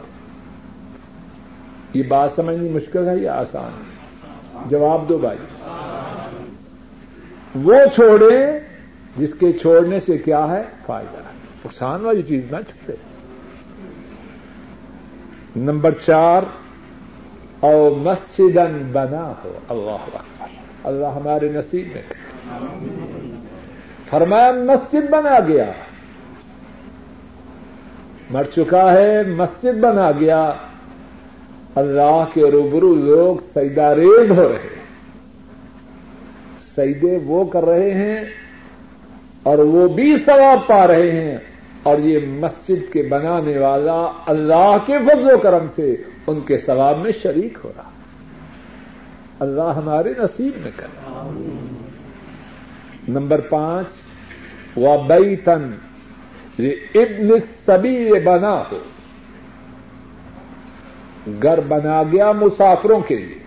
[1.95, 5.39] یہ بات سمجھنی مشکل ہے یا آسان؟ ہے جواب دو بھائی۔
[7.55, 8.59] وہ چھوڑے
[9.17, 11.33] جس کے چھوڑنے سے کیا ہے؟ فائدہ۔ ہے
[11.65, 12.97] نقصان والی چیز نہ چھوڑے۔
[15.57, 16.43] نمبر چار،
[17.61, 18.57] او مسجد
[18.93, 20.47] بنا ہو۔ اللہ اکبر۔
[20.85, 22.03] اللہ ہمارے نصیب میں
[24.11, 25.73] فرمایا، مسجد بنا گیا۔
[28.31, 30.53] مر چکا ہے، مسجد بنا گیا۔
[31.75, 34.69] اللہ کے روبرو لوگ سیدا ریز ہو رہے
[36.75, 38.25] سیدے وہ کر رہے ہیں
[39.43, 41.39] اور وہ بھی ثواب پا رہے ہیں۔
[41.83, 46.99] اور یہ مسجد کے بنانے والا اللہ کے فضل و کرم سے ان کے ثواب
[46.99, 47.91] میں شریک ہو رہا۔
[49.41, 51.31] اللہ ہمارے نصیب میں کر رہا
[53.09, 53.87] نمبر پانچ
[54.79, 55.71] و بئی تن
[56.95, 57.31] ابن
[57.67, 58.79] سبھی بنا ہو
[61.43, 63.39] گھر بنا گیا مسافروں کے لیے۔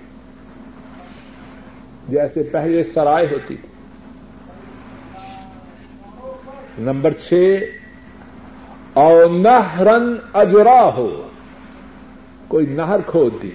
[2.10, 3.70] جیسے پہلے سرائے ہوتی تھی۔
[6.80, 7.60] نمبر چھ
[8.93, 11.28] اور نہرن اجرا ہو
[12.47, 13.51] کوئی نہر کھود دی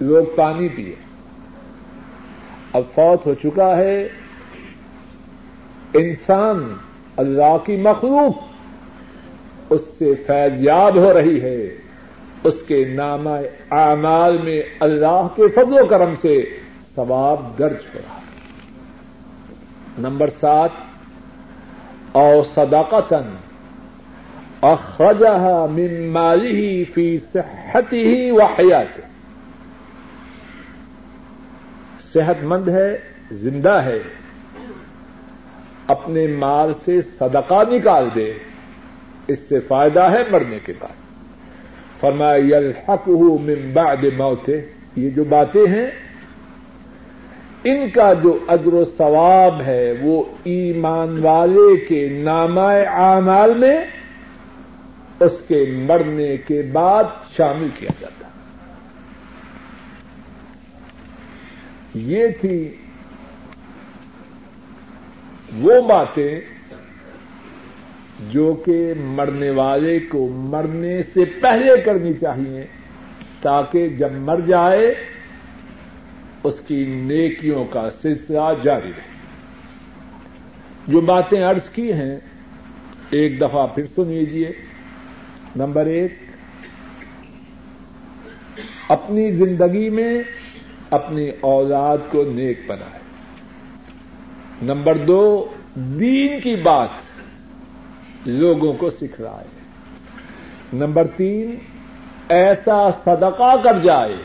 [0.00, 0.94] لوگ پانی پیے۔
[2.72, 4.08] اب فوت ہو چکا ہے۔
[5.94, 6.74] انسان
[7.16, 8.36] اللہ کی مخلوق
[9.70, 11.68] اس سے فیضیاب ہو رہی ہے،
[12.44, 13.28] اس کے نام
[13.70, 16.34] اعمال میں اللہ کے فضل و کرم سے
[16.94, 18.18] ثواب درج ہو رہا
[19.98, 20.70] نمبر سات،
[22.12, 23.34] او صداقتن
[24.62, 29.00] اخرجہ من مالی فی صحتی ہی و حیات
[32.12, 32.98] صحت مند ہے،
[33.32, 33.98] زندہ ہے۔
[35.88, 38.32] اپنے مال سے صدقہ نکال دے،
[39.26, 40.96] اس سے فائدہ ہے مرنے کے بعد۔
[42.00, 43.08] فرمایا الحق
[43.40, 44.50] من بعد موت
[44.96, 45.90] یہ جو باتیں ہیں،
[47.64, 53.84] ان کا جو اجر و ثواب ہے، وہ ایمان والے کے نامہ اعمال میں
[55.20, 57.04] اس کے مرنے کے بعد
[57.36, 58.28] شامل کیا جاتا۔
[61.94, 62.68] یہ تھی
[65.56, 66.40] وہ باتیں
[68.30, 72.66] جو کہ مرنے والے کو مرنے سے پہلے کرنی چاہیے
[73.40, 74.94] تاکہ جب مر جائے
[76.44, 79.18] اس کی نیکیوں کا سلسلہ جاری رہے۔
[80.88, 82.16] جو باتیں عرض کی ہیں،
[83.10, 84.52] ایک دفعہ پھر سن لیجیے
[85.56, 86.14] نمبر ایک،
[88.88, 90.22] اپنی زندگی میں
[90.90, 92.97] اپنی اولاد کو نیک بنائے۔
[94.62, 96.88] نمبر دو، دین کی بات
[98.26, 99.58] لوگوں کو سکھ رہا ہے۔
[100.72, 101.56] نمبر تین،
[102.28, 104.16] ایسا صدقہ کر جائے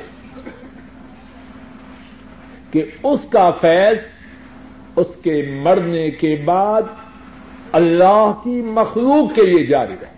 [2.72, 3.98] کہ اس کا فیض
[4.96, 6.82] اس کے مرنے کے بعد
[7.72, 10.14] اللہ کی مخلوق کے لیے جاری رہے۔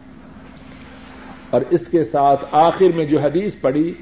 [1.49, 3.93] اور اس کے ساتھ آخر میں جو حدیث پڑی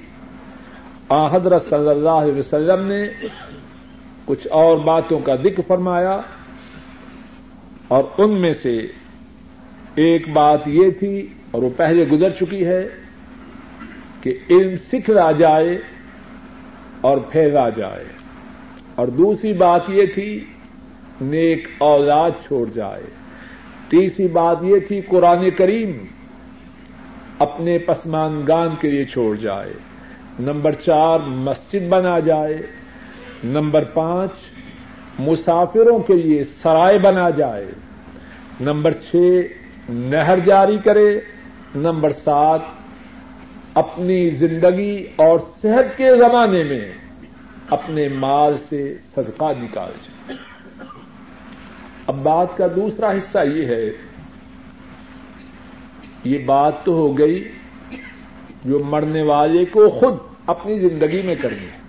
[1.09, 3.27] آ حضرت صلی اللہ علیہ وسلم نے
[4.25, 6.21] کچھ اور باتوں کا ذکر فرمایا
[7.87, 8.77] اور ان میں سے
[9.95, 12.87] ایک بات یہ تھی اور وہ پہلے گزر چکی ہے
[14.21, 15.79] کہ علم سکھ لا جائے
[17.01, 18.03] اور پھیلا جائے۔
[18.95, 20.45] اور دوسری بات یہ تھی،
[21.21, 23.03] نیک اولاد چھوڑ جائے۔
[23.89, 25.91] تیسری بات یہ تھی، قرآن کریم
[27.39, 29.73] اپنے پسمانگان کے لیے چھوڑ جائے۔
[30.39, 32.57] نمبر چار، مسجد بنا جائے۔
[33.43, 34.31] نمبر پانچ،
[35.19, 37.65] مسافروں کے لیے سرائے بنا جائے۔
[38.61, 39.41] نمبر چھ،
[39.89, 41.19] نہر جاری کرے۔
[41.75, 42.59] نمبر سات،
[43.73, 46.91] اپنی زندگی اور صحت کے زمانے میں
[47.69, 50.37] اپنے مال سے صدقہ نکال جائے
[52.07, 53.89] اب بات کا دوسرا حصہ یہ ہے،
[56.23, 57.49] یہ بات تو ہو گئی
[58.65, 60.13] جو مرنے والے کو خود
[60.45, 61.82] اپنی زندگی میں کرنی ہے۔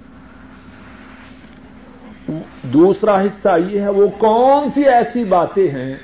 [2.63, 5.95] دوسرا حصہ یہ ہے، وہ کون سی ایسی باتیں ہیں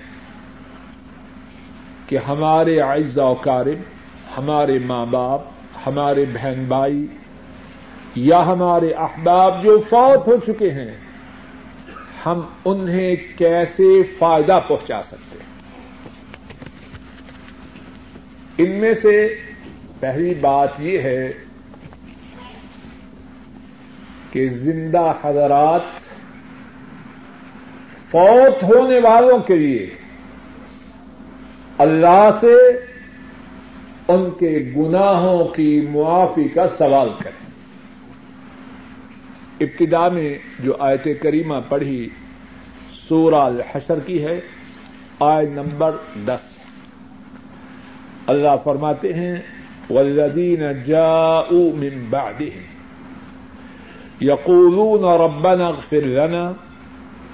[2.06, 3.82] کہ ہمارے اعزا و کارب
[4.38, 5.40] ہمارے ماں باپ،
[5.86, 7.06] ہمارے بہن بھائی
[8.14, 10.94] یا ہمارے احباب جو فوت ہو چکے ہیں،
[12.26, 15.48] ہم انہیں کیسے فائدہ پہنچا سکتے ہیں؟
[18.58, 19.34] ان میں سے
[20.00, 21.32] پہلی بات یہ ہے
[24.30, 25.82] کہ زندہ حضرات
[28.10, 29.90] فوت ہونے والوں کے لیے
[31.78, 32.54] اللہ سے
[34.08, 37.50] ان کے گناہوں کی معافی کا سوال کریں۔
[39.60, 42.08] ابتدا میں جو آیت کریمہ پڑھی،
[43.08, 44.40] سورہ الحشر کی ہے
[45.20, 45.90] آئے نمبر
[46.26, 46.56] دس۔
[48.26, 49.36] اللہ فرماتے ہیں
[49.90, 52.62] والذین جاءوا من بعدهم،
[54.22, 56.52] يقولون ربنا اغفر لنا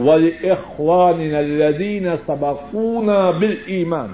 [0.01, 4.09] ولإخواننا الذين سبقونا بالإيمان.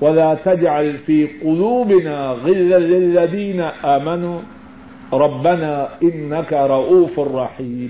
[0.00, 4.38] ولا تجعل في قلوبنا غلا للذين آمنوا.
[5.12, 7.86] ربنا انك رؤوف الرحیم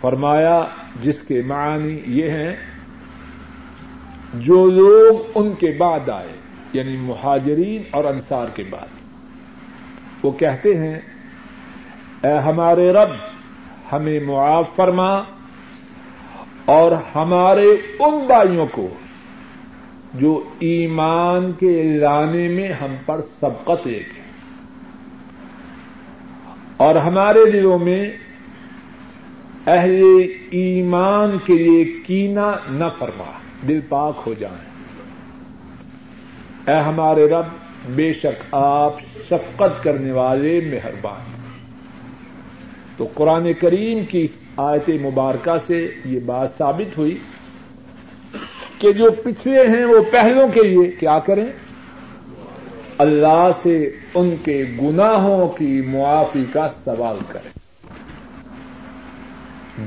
[0.00, 0.64] فرمایا،
[1.02, 2.56] جس کے معنی یہ ہیں،
[4.34, 6.32] جو لوگ ان کے بعد آئے
[6.72, 10.98] یعنی مہاجرین اور انصار کے بعد، وہ کہتے ہیں
[12.22, 13.10] اے ہمارے رب،
[13.92, 15.22] ہمیں معاف فرما
[16.64, 17.66] اور ہمارے
[17.98, 18.88] ان بھائیوں کو
[20.14, 24.22] جو ایمان کے لانے میں ہم پر سبقت لے گئے
[26.76, 28.10] اور ہمارے دلوں میں
[29.66, 30.02] اہل
[30.50, 34.72] ایمان کے لیے کینا نہ فرما، دل پاک ہو جائیں۔
[36.66, 37.44] اے ہمارے رب،
[37.88, 41.41] بے شک آپ شفقت کرنے والے مہربان۔
[42.96, 44.26] تو قرآن کریم کی
[44.56, 47.18] آیت مبارکہ سے یہ بات ثابت ہوئی
[48.78, 51.46] کہ جو پچھلے ہیں وہ پہلوں کے لیے کیا کریں؟
[52.98, 57.50] اللہ سے ان کے گناہوں کی معافی کا سوال کریں۔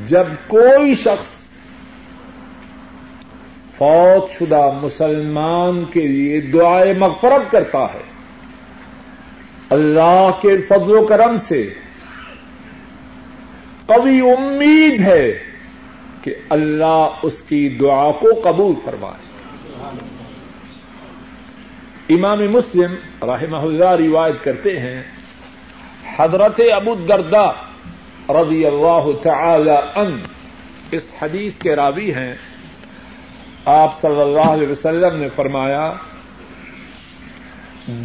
[0.07, 1.27] جب کوئی شخص
[3.77, 8.03] فوت شدہ مسلمان کے لیے دعائے مغفرت کرتا ہے،
[9.69, 11.73] اللہ کے فضل و کرم سے
[13.87, 15.39] کبھی امید ہے
[16.21, 19.25] کہ اللہ اس کی دعا کو قبول فرمائے۔
[22.09, 25.03] امام مسلم رحمہ اللہ روایت کرتے ہیں،
[26.17, 27.51] حضرت ابو دردا
[28.29, 30.19] رضی اللہ تعالی ان
[30.91, 32.33] اس حدیث کے راوی ہیں۔
[33.65, 35.93] آپ صلی اللہ علیہ وسلم نے فرمایا،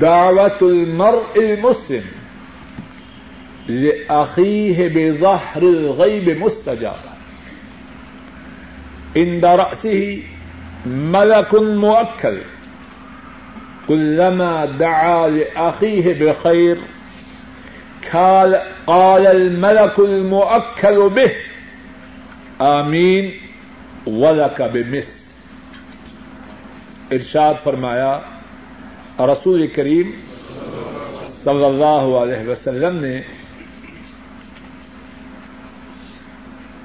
[0.01, 2.20] دعوت المرء المسلم
[3.71, 7.15] لأخيه بظهر الغيب مستجابہ
[9.17, 10.23] عند رأسه
[10.87, 12.39] ملك مؤكل.
[13.89, 16.77] كلما دعا لأخيه بخير
[18.13, 21.33] قال الملك المؤكل به
[22.61, 23.31] آمین
[24.07, 25.11] ولك بمس
[27.13, 28.19] ارشاد فرمایا،
[29.21, 30.11] رسول کریم
[31.45, 33.21] صلی اللہ علیہ وسلم نے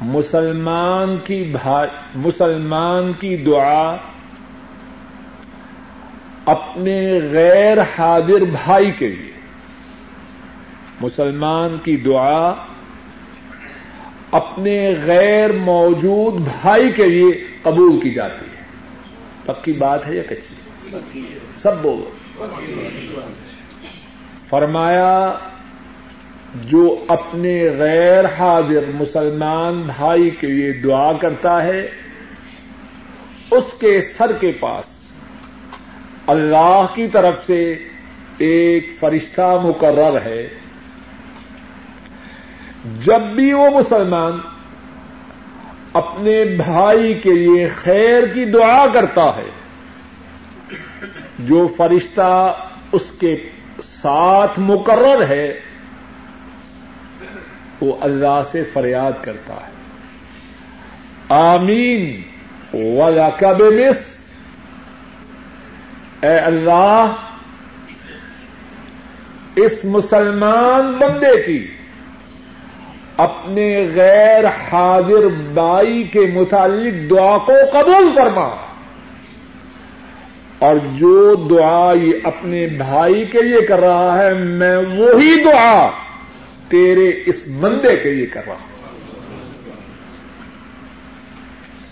[0.01, 1.53] مسلمان کی
[2.15, 3.97] مسلمان کی دعا
[6.45, 9.31] اپنے غیر حاضر بھائی کے لیے۔
[11.01, 12.53] مسلمان کی دعا
[14.31, 18.61] اپنے غیر موجود بھائی کے لیے قبول کی جاتی ہے۔
[19.45, 20.55] پکی بات ہے یا کچی؟
[21.55, 22.09] سب بولو۔
[24.49, 25.33] فرمایا
[26.63, 31.89] جو اپنے غیر حاضر مسلمان بھائی کے لیے دعا کرتا ہے،
[33.51, 34.85] اس کے سر کے پاس
[36.27, 37.77] اللہ کی طرف سے
[38.37, 40.47] ایک فرشتہ مقرر ہے۔
[43.05, 44.39] جب بھی وہ مسلمان
[45.93, 49.49] اپنے بھائی کے لیے خیر کی دعا کرتا ہے،
[51.39, 52.55] جو فرشتہ
[52.91, 53.49] اس کے
[53.83, 55.59] ساتھ مقرر ہے
[57.82, 59.71] وہ اللہ سے فریاد کرتا ہے۔
[61.30, 62.21] آمین۔
[62.73, 63.97] ولا کب مس
[66.21, 67.13] اے اللہ،
[69.55, 71.67] اس مسلمان بندے کی
[73.17, 78.55] اپنے غیر حاضر بائی کے متعلق دعا کو قبول فرما۔
[80.59, 85.89] اور جو دعا یہ اپنے بھائی کے لیے کر رہا ہے، میں وہی دعا
[86.70, 88.76] تیرے اس بندے کے لیے کر رہا ہوں۔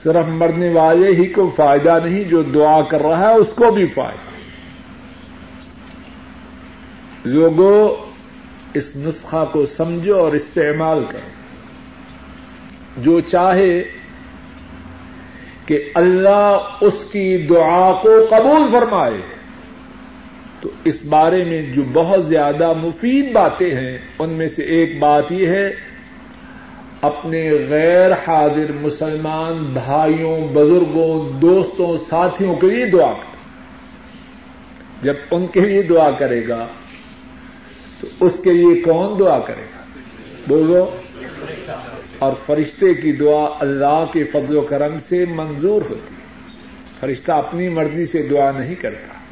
[0.04, 3.86] صرف مرنے والے ہی کو فائدہ نہیں، جو دعا کر رہا ہے اس کو بھی
[3.86, 4.34] فائدہ۔
[7.30, 7.96] لوگوں
[8.74, 11.30] اس نسخہ کو سمجھو اور استعمال کرو۔
[12.98, 13.84] جو چاہے
[15.66, 19.33] کہ اللہ اس کی دعا کو قبول فرمائے۔
[20.64, 25.32] تو اس بارے میں جو بہت زیادہ مفید باتیں ہیں، ان میں سے ایک بات
[25.32, 25.72] یہ ہے،
[27.02, 33.38] اپنے غیر حاضر مسلمان بھائیوں، بزرگوں، دوستوں، ساتھیوں کے لیے دعا کر۔
[35.02, 36.68] جب ان کے لیے دعا کرے گا،
[38.00, 40.00] تو اس کے لیے کون دعا کرے گا؟
[40.48, 40.90] بولو۔
[42.20, 46.24] اور فرشتے کی دعا اللہ کے فضل و کرم سے منظور ہوتی۔ ہے
[47.00, 49.23] فرشتہ اپنی مرضی سے دعا نہیں کرتا۔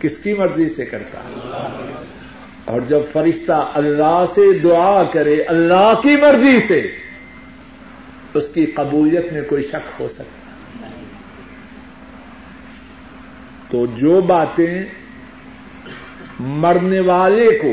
[0.00, 1.20] کس کی مرضی سے کرتا
[2.64, 6.80] اور جب فرشتہ اللہ سے دعا کرے، اللہ کی مرضی سے،
[8.34, 10.44] اس کی قبولیت میں کوئی شک ہو سکتا
[13.70, 14.74] تو جو باتیں
[16.40, 17.72] مرنے والے کو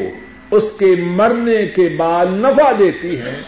[0.56, 3.42] اس کے مرنے کے بعد نفع دیتی ہیں،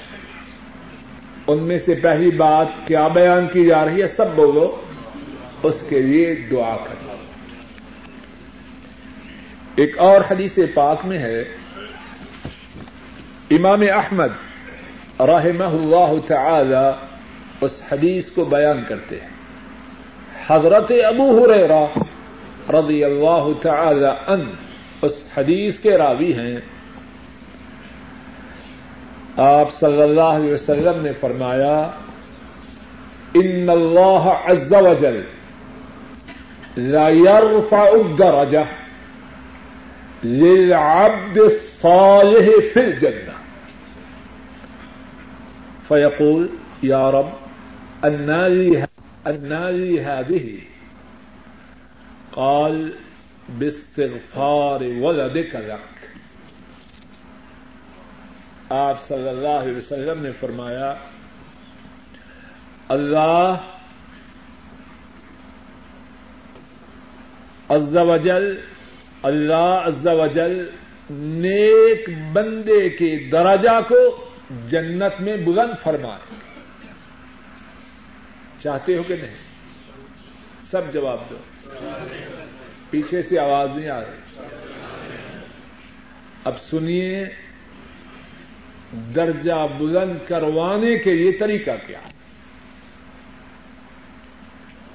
[1.48, 4.66] ان میں سے پہلی بات کیا بیان کی جا رہی ہے؟ سب بولو،
[5.64, 7.05] اس کے لیے دعا کرنا
[9.76, 11.44] ایک اور حدیث پاک میں ہے۔
[13.52, 14.28] امام احمد
[15.20, 17.06] رحمہ اللہ تعالی
[17.62, 19.30] اس حدیث کو بیان کرتے ہیں۔
[20.48, 21.86] حضرت ابو ہریرا
[22.70, 24.52] رضی اللہ تعالی ان
[25.02, 26.58] اس حدیث کے راوی ہیں۔
[29.38, 31.90] آپ صلی اللہ علیہ وسلم نے فرمایا،
[33.34, 35.22] ان اللہ عز وجل
[36.78, 38.85] لا يرفع الدرجہ
[40.26, 43.34] للعبد الصالح في الجنة.
[45.88, 46.48] فيقول،
[46.84, 47.30] يا رب
[48.04, 50.60] أنا لي هذه.
[52.32, 52.92] قال،
[53.50, 55.94] باستغفار ولدك لك.
[58.70, 60.94] آپ صلی اللہ علیہ وسلم نے فرمایا،
[62.90, 63.56] اللہ
[67.70, 68.56] عز وجل
[69.24, 70.70] اللہ عز وجل
[71.10, 74.30] نیک بندے کے درجہ کو
[74.70, 76.36] جنت میں بلند فرمائے۔
[78.60, 79.36] چاہتے ہو کہ نہیں؟
[80.66, 81.38] سب جواب دو۔
[82.90, 84.46] پیچھے سے آواز نہیں آ رہی۔
[86.44, 87.26] اب سنیے،
[89.16, 92.00] درجہ بلند کروانے کے یہ طریقہ کیا؟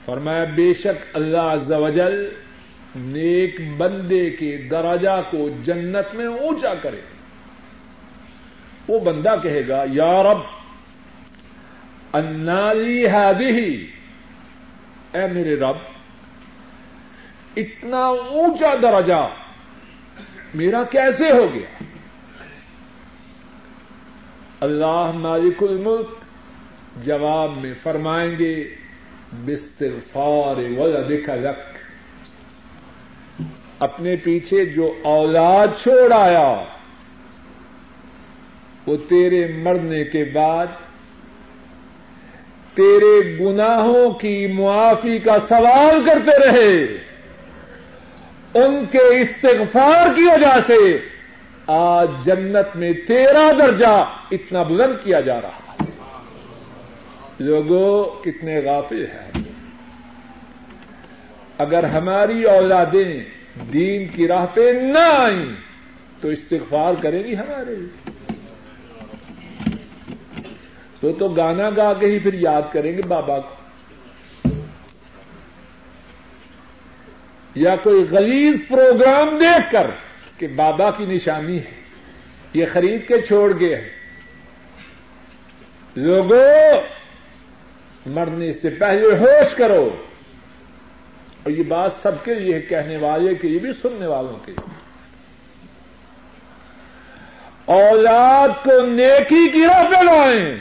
[0.04, 2.28] فرمایا، بے شک اللہ عز و جل
[2.96, 7.00] نیک بندے کے درجہ کو جنت میں اونچا کرے۔
[8.88, 10.38] وہ بندہ کہے گا، یا رب
[12.12, 13.86] انالی ہادی
[15.12, 15.76] اے میرے رب،
[17.56, 19.28] اتنا اونچا درجہ
[20.54, 21.84] میرا کیسے ہو گیا؟
[24.60, 26.08] اللہ مالک الملک
[27.04, 28.74] جواب میں فرمائیں گے
[29.46, 31.69] بستغفار ولدک لک۔
[33.80, 36.64] اپنے پیچھے جو اولاد چھوڑ آیا،
[38.86, 40.66] وہ تیرے مرنے کے بعد
[42.74, 46.84] تیرے گناہوں کی معافی کا سوال کرتے رہے۔
[48.54, 50.98] ان کے استغفار کی وجہ سے
[51.66, 55.84] آج جنت میں تیرا درجہ اتنا بلند کیا جا رہا ہے۔
[57.38, 59.42] لوگوں کتنے غافل ہیں۔
[61.58, 63.39] اگر ہماری اولادیں
[63.72, 65.44] دین کی راہ پہ نہ آئیں
[66.20, 67.74] تو استغفار کرے گی ہمارے
[71.02, 73.54] وہ تو گانا گا کے ہی پھر یاد کریں گے بابا کو۔
[77.54, 79.86] یا کوئی غلیظ پروگرام دیکھ کر
[80.38, 81.80] کہ بابا کی نشانی ہے،
[82.54, 83.88] یہ خرید کے چھوڑ گئے ہیں۔
[85.96, 86.80] لوگوں
[88.06, 89.96] مرنے سے پہلے ہوش کرو۔
[91.42, 94.80] اور یہ بات سب کے لیے کہنے والے کے لیے بھی سننے والوں کے لیے۔
[97.64, 100.56] اولاد کو نیکی کی راہ پہ لائیں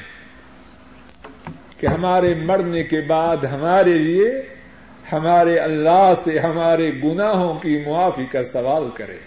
[1.80, 4.42] کہ ہمارے مرنے کے بعد ہمارے لیے
[5.12, 9.18] ہمارے اللہ سے ہمارے گناہوں کی معافی کا سوال کرے۔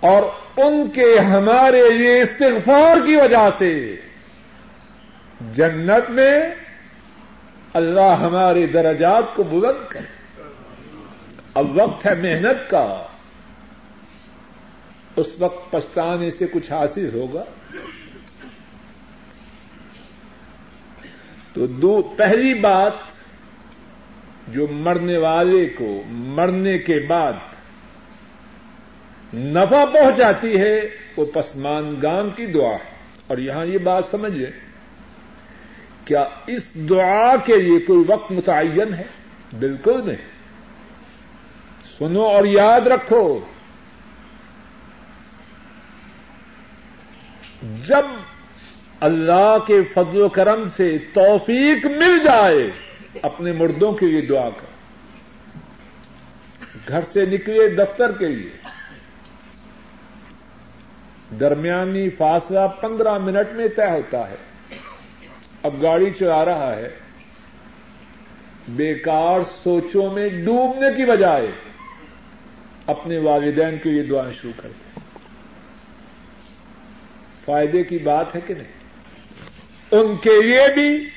[0.00, 0.22] اور
[0.56, 3.96] ان کے ہمارے لیے استغفار کی وجہ سے
[5.54, 6.54] جنت میں
[7.72, 10.42] اللہ ہمارے درجات کو بلند کرے۔
[11.54, 13.06] اب وقت ہے محنت کا۔
[15.16, 17.44] اس وقت پچھتانے سے کچھ حاصل ہوگا۔
[21.52, 22.92] تو دو، پہلی بات
[24.48, 27.32] جو مرنے والے کو مرنے کے بعد
[29.34, 30.80] نفع پہنچاتی ہے،
[31.16, 32.94] وہ پسمانگان کی دعا ہے۔
[33.26, 34.46] اور یہاں یہ بات سمجھے
[36.04, 39.04] کیا اس دعا کے لیے کوئی وقت متعین ہے؟
[39.58, 40.32] بالکل نہیں۔
[41.98, 43.40] سنو اور یاد رکھو۔
[47.86, 48.04] جب
[49.00, 52.70] اللہ کے فضل و کرم سے توفیق مل جائے،
[53.22, 54.72] اپنے مردوں کے لیے دعا کر۔
[56.88, 58.50] گھر سے نکلے دفتر کے لیے۔
[61.40, 64.51] درمیانی فاصلہ پندرہ منٹ میں طے ہوتا ہے۔
[65.62, 66.90] اب گاڑی چلا رہا ہے،
[68.68, 71.46] بیکار سوچوں میں ڈوبنے کی بجائے
[72.86, 75.00] اپنے والدین کے لیے دعائیں شروع کر دیں۔
[77.44, 78.72] فائدے کی بات ہے کہ نہیں؟
[79.90, 81.10] ان کے لیے بھی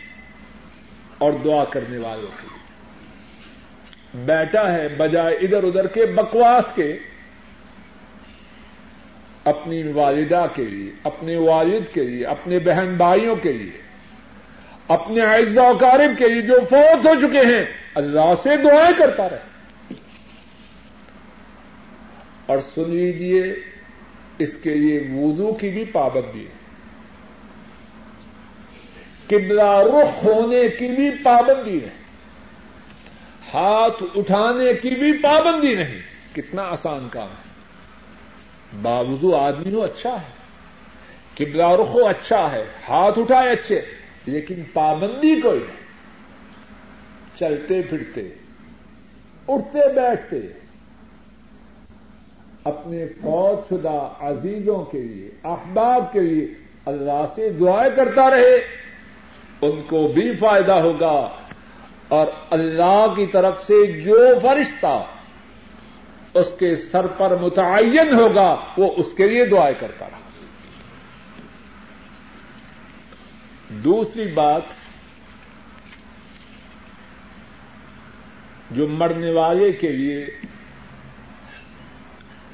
[1.17, 2.55] اور دعا کرنے والوں کے لیے۔
[4.25, 6.97] بیٹھا ہے بجائے ادھر ادھر کے بکواس کے،
[9.43, 13.84] اپنی والدہ کے لیے، اپنے والد کے لیے، اپنے بہن بھائیوں کے لیے۔
[14.87, 17.65] اپنے اعزا و قارب کے لیے جو فوت ہو چکے ہیں،
[17.95, 19.55] اللہ سے دعائیں کرتا رہے۔
[22.45, 23.53] اور سن لیجیے
[24.39, 26.65] اس کے لیے وضو کی بھی پابندی ہے۔
[29.27, 32.05] قبلہ رخ ہونے کی بھی پابندی نہیں
[33.53, 36.01] ہاتھ اٹھانے کی بھی پابندی نہیں۔
[36.35, 37.45] کتنا آسان کام ہے۔
[38.81, 40.35] باوضو آدمی ہو اچھا ہے۔
[41.35, 43.81] قبلہ رخ ہو اچھا ہے۔ ہاتھ اٹھائے، اچھے۔
[44.25, 45.85] لیکن پابندی کوئی نہیں۔
[47.37, 48.29] چلتے پھرتے،
[49.47, 50.37] اٹھتے بیٹھتے،
[52.63, 56.47] اپنے فوج شدہ عزیزوں کے لیے، احباب کے لیے
[56.85, 58.55] اللہ سے دعائیں کرتا رہے،
[59.61, 61.29] ان کو بھی فائدہ ہوگا۔
[62.07, 65.03] اور اللہ کی طرف سے جو فرشتہ
[66.33, 70.24] اس کے سر پر متعین ہوگا، وہ اس کے لیے دعائیں کرتا رہا۔
[73.83, 74.61] دوسری بات
[78.71, 80.25] جو مرنے والے کے لیے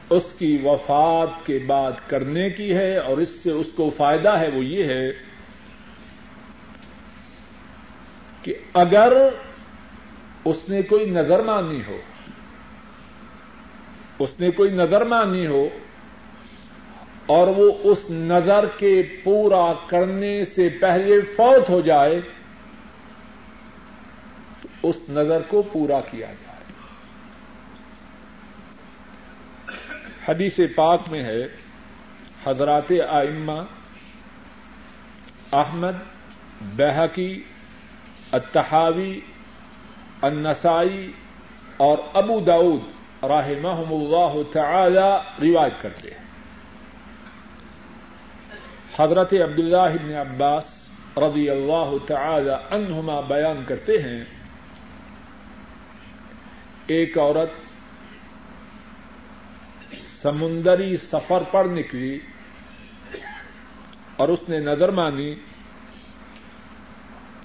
[0.09, 4.47] اس کی وفات کے بعد کرنے کی ہے اور اس سے اس کو فائدہ ہے
[4.47, 5.11] وہ یہ ہے
[8.43, 9.13] کہ اگر
[10.45, 11.97] اس نے کوئی نظر مانی ہو،
[14.19, 15.69] اس نے کوئی نظر مانی ہو
[17.25, 22.21] اور وہ اس نظر کے پورا کرنے سے پہلے فوت ہو جائے
[24.61, 26.51] تو اس نظر کو پورا کیا جائے۔
[30.27, 31.47] حدیث پاک میں ہے،
[32.45, 33.61] حضرات آئمہ
[35.51, 35.97] احمد
[36.61, 37.43] بحقی
[38.31, 39.19] اتحاوی
[40.21, 41.11] النسائی
[41.77, 42.79] اور ابو داود
[43.23, 46.30] راہ محم اللہ تعالی روایت کرتے ہیں۔
[49.01, 50.63] حضرت عبداللہ ابن عباس
[51.17, 54.23] رضی اللہ تعالی عنہما بیان کرتے ہیں،
[56.87, 57.49] ایک عورت
[60.21, 62.19] سمندری سفر پر نکلی
[64.15, 65.35] اور اس نے نظر مانی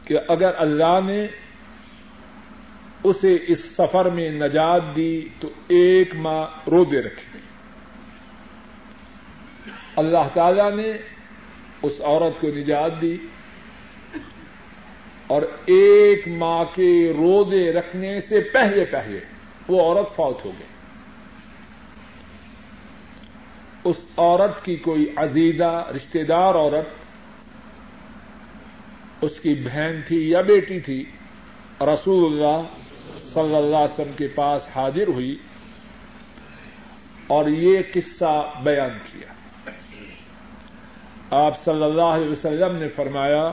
[0.04, 1.26] کہ اگر اللہ نے
[3.04, 7.38] اسے اس سفر میں نجات دی تو ایک ماہ رو دے رکھی
[9.96, 10.92] اللہ تعالی نے
[11.86, 13.16] اس عورت کو نجات دی
[15.26, 19.20] اور ایک ماں کے روزے رکھنے سے پہلے پہلے
[19.68, 20.66] وہ عورت فوت ہو گئی۔
[23.84, 26.88] اس عورت کی کوئی عزیزہ رشتے دار عورت،
[29.20, 31.04] اس کی بہن تھی یا بیٹی تھی،
[31.80, 32.62] رسول اللہ
[33.32, 35.36] صلی اللہ علیہ وسلم کے پاس حاضر ہوئی
[37.26, 39.35] اور یہ قصہ بیان کیا۔
[41.30, 43.52] آپ صلی اللہ علیہ وسلم نے فرمایا،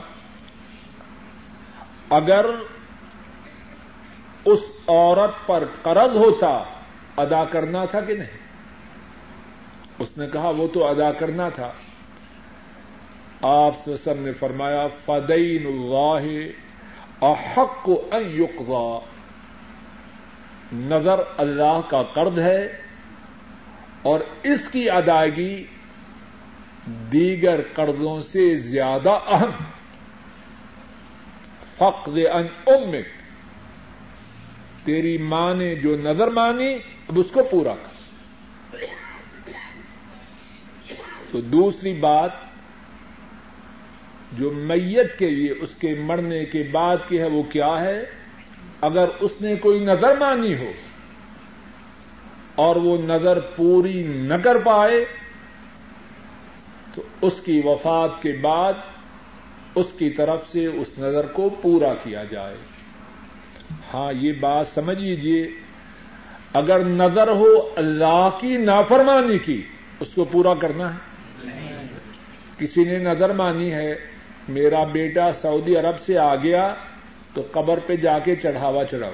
[2.09, 2.45] اگر
[4.45, 6.63] اس عورت پر قرض ہوتا،
[7.17, 8.43] ادا کرنا تھا کہ نہیں؟
[9.99, 11.71] اس نے کہا، وہ تو ادا کرنا تھا۔
[13.41, 16.47] آپ وسلم نے فرمایا فدین اللہ
[17.25, 18.99] احق ان یقضا
[20.73, 22.81] نظر اللہ کا قرض ہے
[24.01, 25.65] اور اس کی ادائیگی
[26.87, 29.49] دیگر قرضوں سے زیادہ اہم۔
[31.77, 33.23] فقد ان امک۔
[34.85, 36.73] تیری ماں نے جو نظر مانی،
[37.07, 37.93] اب اس کو پورا کر۔
[41.31, 42.31] تو دوسری بات،
[44.31, 48.05] جو میت کے لیے اس کے مرنے کے بعد کی ہے، وہ کیا ہے؟
[48.81, 50.71] اگر اس نے کوئی نظر مانی ہو
[52.55, 55.05] اور وہ نظر پوری نہ کر پائے
[56.95, 58.73] تو اس کی وفات کے بعد
[59.75, 62.55] اس کی طرف سے اس نظر کو پورا کیا جائے۔
[63.93, 65.47] ہاں یہ بات سمجھ لیجیے
[66.53, 69.61] اگر نظر ہو اللہ کی نافرمانی کی،
[69.99, 70.97] اس کو پورا کرنا ہے۔
[72.57, 73.95] کسی نے نظر مانی ہے،
[74.49, 76.73] میرا بیٹا سعودی عرب سے آ گیا،
[77.33, 79.13] تو قبر پہ جا کے چڑھاوا چڑھاؤ۔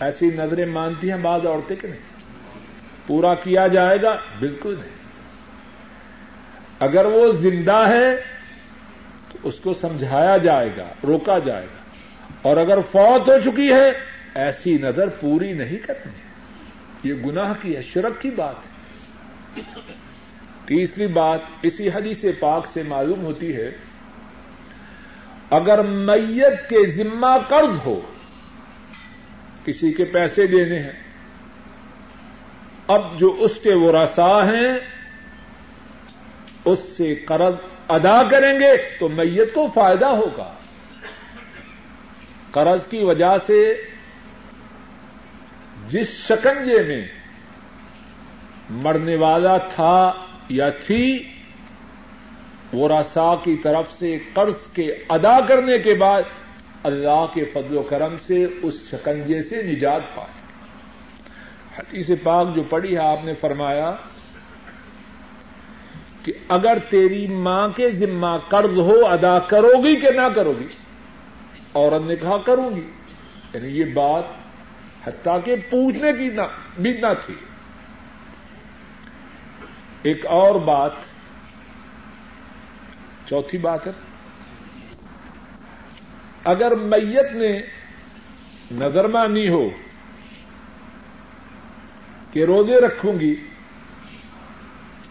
[0.00, 2.00] ایسی نظریں مانتی ہیں بعض عورتیں کہ نہیں؟
[3.06, 4.97] پورا کیا جائے گا؟ بالکل نہیں۔
[6.80, 8.16] اگر وہ زندہ ہے
[9.32, 11.82] تو اس کو سمجھایا جائے گا، روکا جائے گا۔
[12.42, 13.92] اور اگر فوت ہو چکی ہے،
[14.34, 16.28] ایسی نظر پوری نہیں کرنی۔
[17.08, 18.78] یہ گناہ کی ہے شرک کی بات ہے۔
[20.64, 23.70] تیسری بات اسی حدیث پاک سے معلوم ہوتی ہے،
[25.50, 28.00] اگر میت کے ذمہ قرض ہو،
[29.64, 31.08] کسی کے پیسے دینے ہیں،
[32.86, 34.78] اب جو اس کے وہ رسا ہیں
[36.70, 37.54] اس سے قرض
[37.88, 40.52] ادا کریں گے تو میت کو فائدہ ہوگا۔
[42.50, 43.60] قرض کی وجہ سے
[45.88, 47.04] جس شکنجے میں
[48.70, 50.12] مرنے والا تھا
[50.48, 51.04] یا تھی
[52.72, 56.22] وہ رسا کی طرف سے قرض کے ادا کرنے کے بعد
[56.82, 60.36] اللہ کے فضل و کرم سے اس شکنجے سے نجات پائے
[61.78, 63.90] حدیث پاک جو پڑھی ہے، آپ نے فرمایا
[66.24, 70.66] کہ اگر تیری ماں کے ذمہ قرض ہو ادا کرو گی کہ نہ کرو گی؟
[71.74, 72.90] عورت نے کہا کروں گی۔
[73.54, 74.24] یعنی یہ بات
[75.04, 76.30] حتیٰ کہ پوچھنے کی
[76.78, 77.34] بھی نہ تھی۔
[80.02, 80.92] ایک اور بات،
[83.28, 83.92] چوتھی بات ہے۔
[86.44, 87.62] اگر میت نے
[88.70, 89.68] نظر مانی ہو
[92.32, 93.47] کہ روزے رکھوں گی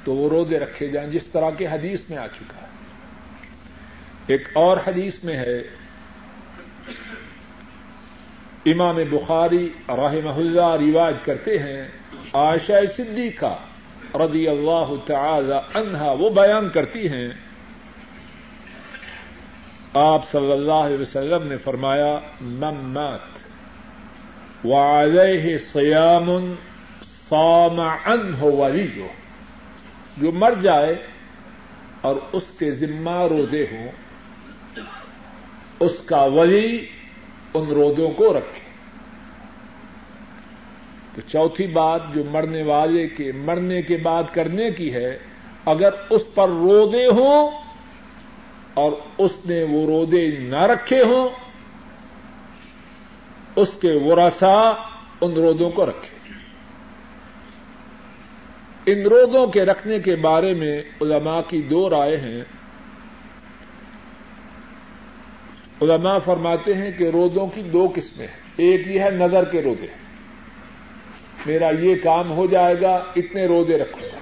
[0.07, 2.67] تو وہ روزے رکھے جائیں، جس طرح کے حدیث میں آ چکا ہے۔
[4.27, 5.57] ایک اور حدیث میں ہے۔
[8.65, 11.87] امام بخاری رحمہ اللہ رواج کرتے ہیں،
[12.33, 13.57] عائشہ صدیقہ
[14.15, 17.29] رضی اللہ تعالی عنہا وہ بیان کرتی ہیں۔
[19.93, 23.47] آپ صلی اللہ علیہ وسلم نے فرمایا مات
[24.65, 26.53] وعليه صيام
[27.29, 29.05] صام عنه وليه
[30.17, 30.95] جو مر جائے
[32.01, 33.87] اور اس کے ذمہ رودے ہوں،
[35.79, 36.85] اس کا ولی
[37.53, 38.67] ان رودوں کو رکھے۔
[41.15, 45.17] تو چوتھی بات جو مرنے والے کے مرنے کے بعد کرنے کی ہے،
[45.65, 47.49] اگر اس پر رودے ہوں
[48.73, 51.29] اور اس نے وہ رودے نہ رکھے ہوں،
[53.55, 54.69] اس کے ورسا
[55.21, 56.16] ان رودوں کو رکھے۔
[58.87, 62.41] ان رودوں کے رکھنے کے بارے میں علماء کی دو رائے ہیں۔
[65.81, 69.87] علماء فرماتے ہیں کہ رودوں کی دو قسمیں ہیں۔ ایک یہ ہے نظر کے رودے
[71.45, 74.19] میرا یہ کام ہو جائے گا، اتنے رودے رکھوں گا۔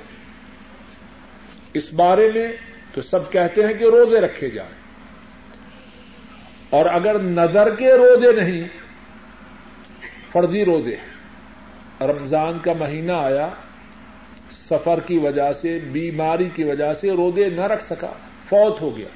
[1.73, 2.47] اس بارے میں
[2.93, 4.75] تو سب کہتے ہیں کہ روزے رکھے جائیں۔
[6.69, 8.63] اور اگر نظر کے روزے نہیں،
[10.31, 10.95] فرضی روزے
[12.01, 13.49] رمضان کا مہینہ آیا۔
[14.69, 18.11] سفر کی وجہ سے، بیماری کی وجہ سے روزے نہ رکھ سکا،
[18.49, 19.07] فوت ہو گیا۔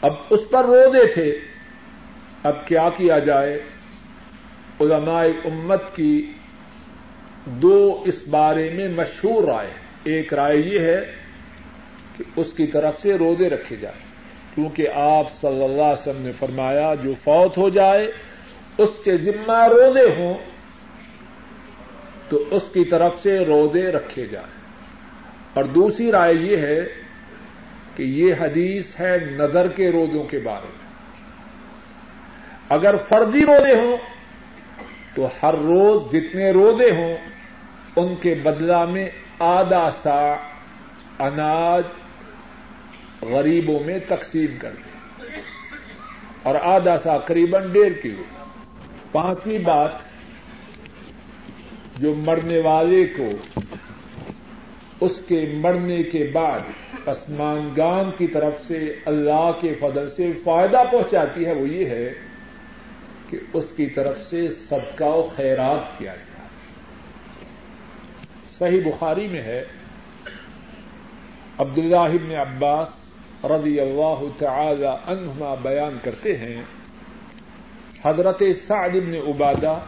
[0.00, 1.38] اب اس پر روزے تھے۔
[2.42, 3.62] اب کیا کیا جائے؟
[4.80, 6.32] علماء امت کی
[7.44, 9.70] دو اس بارے میں مشہور رائے
[10.04, 11.12] ایک رائے یہ ہے
[12.16, 14.04] کہ اس کی طرف سے روزے رکھے جائیں۔
[14.54, 18.12] کیونکہ آپ صلی اللہ علیہ وسلم نے فرمایا، جو فوت ہو جائے،
[18.78, 20.34] اس کے ذمہ روزے ہوں۔
[22.34, 24.48] تو اس کی طرف سے روزے رکھے جائیں۔
[25.54, 26.80] اور دوسری رائے یہ ہے
[27.96, 30.92] کہ یہ حدیث ہے نظر کے روزوں کے بارے میں۔
[32.68, 33.96] اگر فردی روزے ہوں
[35.14, 37.16] تو ہر روز جتنے روزے ہوں
[37.96, 40.36] ان کے بدلہ میں آدھا سا
[41.18, 41.82] اناج
[43.22, 44.94] غریبوں میں تقسیم کر دیں۔
[46.42, 48.22] اور آدھا سا قریباً ڈیڑھ کلو۔
[49.12, 49.90] پانچویں بات
[51.98, 53.28] جو مرنے والے کو
[55.00, 56.60] اس کے مرنے کے بعد
[57.04, 62.12] پسمانگان کی طرف سے اللہ کے فضل سے فائدہ پہنچاتی ہے، وہ یہ ہے
[63.30, 66.48] کہ اس کی طرف سے صدقہ و خیرات کیا جائے۔
[68.58, 69.64] صحیح بخاری میں ہے،
[71.58, 72.88] عبداللہ ابن عباس
[73.44, 76.62] رضی اللہ تعالی عنہما بیان کرتے ہیں،
[78.04, 79.78] حضرت سعد بن عبادہ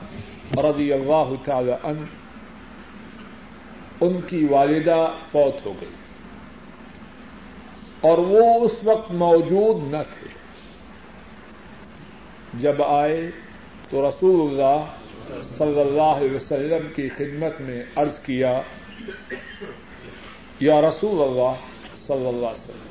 [0.55, 2.01] رضی اللہ تعالی عنہ،
[4.01, 5.91] ان کی والدہ فوت ہو گئی۔
[8.01, 10.29] اور وہ اس وقت موجود نہ تھے۔
[12.55, 13.31] جب آئے
[13.91, 14.85] تو رسول اللہ
[15.43, 18.61] صلی اللہ علیہ وسلم کی خدمت میں عرض کیا،
[20.61, 21.55] یا رسول اللہ
[22.07, 22.87] صلی اللہ علیہ وسلم،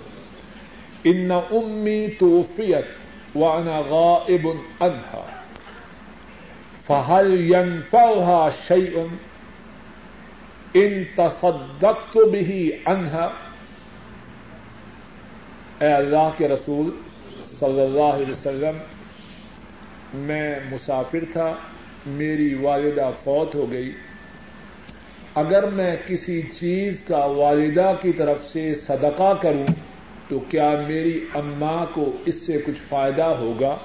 [1.04, 2.86] ان امی توفیت
[3.36, 4.48] وانا غائب
[6.90, 9.00] عنها فهل ينفعها شيء
[10.74, 13.30] ان تصدقت به عنها؟
[15.80, 16.90] اے اللہ کے رسول
[17.60, 18.78] صلی اللہ علیہ وسلم،
[20.14, 21.54] میں مسافر تھا،
[22.06, 23.92] میری والدہ فوت ہو گئی۔
[25.36, 29.74] اگر میں کسی چیز کا والدہ کی طرف سے صدقہ کروں،
[30.28, 33.76] تو کیا میری اماں کو اس سے کچھ فائدہ ہوگا؟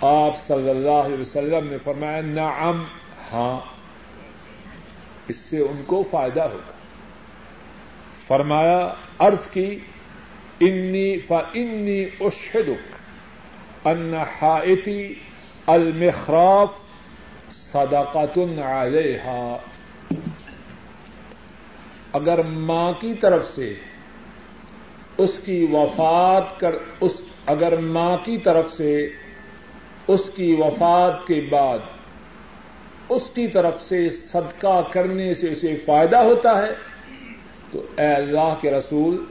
[0.00, 2.84] آپ صلی اللہ علیہ وسلم نے فرمایا، نعم
[3.32, 3.60] ہاں
[5.28, 6.72] اس سے ان کو فائدہ ہوگا۔
[8.26, 9.78] فرمایا ارض کی،
[10.60, 12.68] انی انی اشہد
[13.84, 15.14] ان حائتی
[15.66, 16.72] المخراف
[17.52, 19.56] صدقات علیہا۔
[22.12, 23.74] اگر ماں کی طرف سے
[25.18, 27.12] اس کی وفات کر، اس،
[27.46, 29.10] اگر ماں کی طرف سے
[30.06, 31.78] اس کی وفات کے بعد
[33.08, 36.70] اس کی طرف سے صدقہ کرنے سے اسے فائدہ ہوتا ہے۔
[37.72, 39.24] تو اے اللہ کے رسول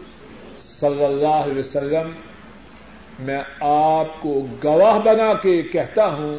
[0.61, 2.09] صلی اللہ علیہ وسلم،
[3.19, 6.37] میں آپ کو گواہ بنا کے کہتا ہوں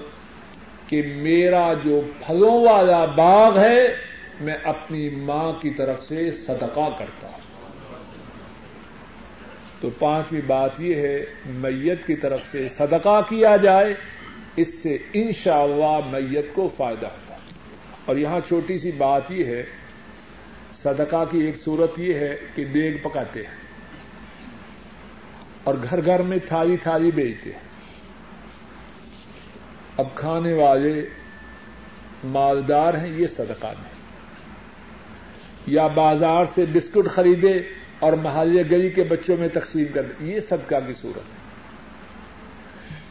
[0.87, 3.97] کہ میرا جو پھلوں والا باغ ہے،
[4.41, 7.45] میں اپنی ماں کی طرف سے صدقہ کرتا ہوں۔
[9.80, 13.95] تو پانچویں بات یہ ہے، میت کی طرف سے صدقہ کیا جائے۔
[14.57, 17.36] اس سے انشاءاللہ اللہ میت کو فائدہ ہوتا
[18.05, 19.62] اور یہاں چھوٹی سی بات یہ ہے،
[20.82, 23.55] صدقہ کی ایک صورت یہ ہے کہ دیگ پکاتے ہیں
[25.64, 27.61] اور گھر گھر میں تھالی تھالی بیچتے ہیں۔
[29.96, 31.07] اب کھانے والے
[32.24, 33.94] مالدار ہیں، یہ صدقہ نہیں۔
[35.66, 37.52] یا بازار سے بسکٹ خریدے
[37.98, 41.43] اور محلے گلی کے بچوں میں تقسیم کر دیں یہ صدقہ کی صورت ہے۔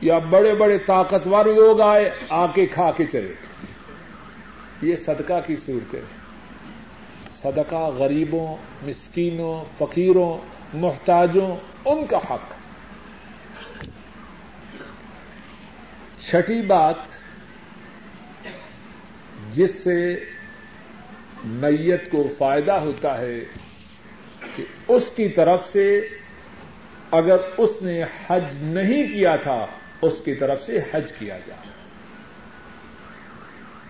[0.03, 3.33] یا بڑے بڑے طاقتور لوگ آئے آ کے کھا کے چلے۔
[4.81, 6.23] یہ صدقہ کی صورتیں ہیں
[7.33, 10.37] صدقہ غریبوں، مسکینوں، فقیروں،
[10.73, 12.53] محتاجوں، ان کا حق۔
[16.29, 16.95] چھٹی بات
[19.51, 20.25] جس سے
[21.45, 23.39] میت کو فائدہ ہوتا ہے
[24.55, 26.07] کہ اس کی طرف سے
[27.11, 29.65] اگر اس نے حج نہیں کیا تھا
[30.03, 31.71] اس کی طرف سے حج کیا جائے۔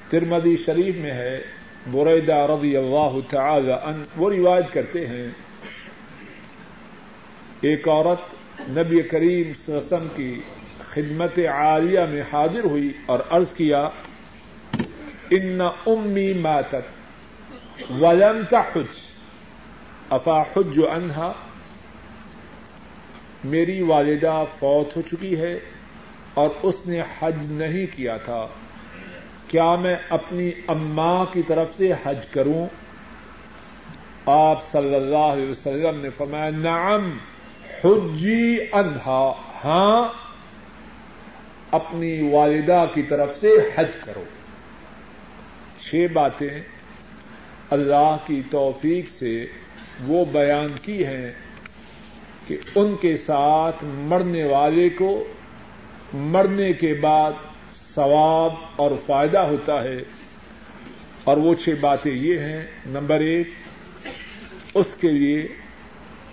[0.10, 1.42] ترمدی شریف میں ہے،
[1.92, 5.28] بریدہ رضی اللہ تعالی ان وہ روایت کرتے ہیں،
[7.62, 8.34] ایک عورت
[8.70, 10.42] نبی کریم وسلم کی
[10.90, 13.90] خدمت عالیہ میں حاضر ہوئی اور عرض کیا،
[15.30, 19.00] ان امی ماتت ولم تحج،
[20.10, 21.32] افا حج انہا
[23.44, 25.60] میری والدہ فوت ہو چکی ہے
[26.34, 28.48] اور اس نے حج نہیں کیا تھا،
[29.48, 32.68] کیا میں اپنی اماں کی طرف سے حج کروں؟
[34.26, 37.18] آپ صلی اللہ علیہ وسلم نے فرمایا، نعم،
[37.84, 39.32] حجی انہا
[39.66, 40.08] ہاں
[41.72, 44.24] اپنی والدہ کی طرف سے حج کرو۔
[45.82, 46.62] چھ باتیں
[47.70, 49.46] اللہ کی توفیق سے
[50.08, 51.32] وہ بیان کی ہیں
[52.48, 55.28] کہ ان کے ساتھ مرنے والے کو
[56.14, 57.32] مرنے کے بعد
[57.74, 59.98] ثواب اور فائدہ ہوتا ہے۔
[61.24, 63.50] اور وہ چھ باتیں یہ ہیں۔ نمبر ایک،
[64.74, 65.48] اس کے لیے،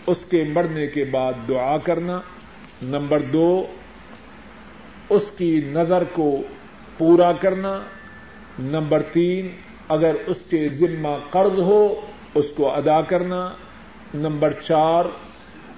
[0.06, 2.20] اس کے مرنے کے بعد دعا کرنا۔
[2.82, 3.66] نمبر دو،
[5.08, 6.42] اس کی نظر کو
[6.98, 7.82] پورا کرنا۔
[8.58, 9.48] نمبر تین،
[9.88, 12.00] اگر اس کے ذمہ قرض ہو،
[12.34, 13.52] اس کو ادا کرنا۔
[14.14, 15.04] نمبر چار،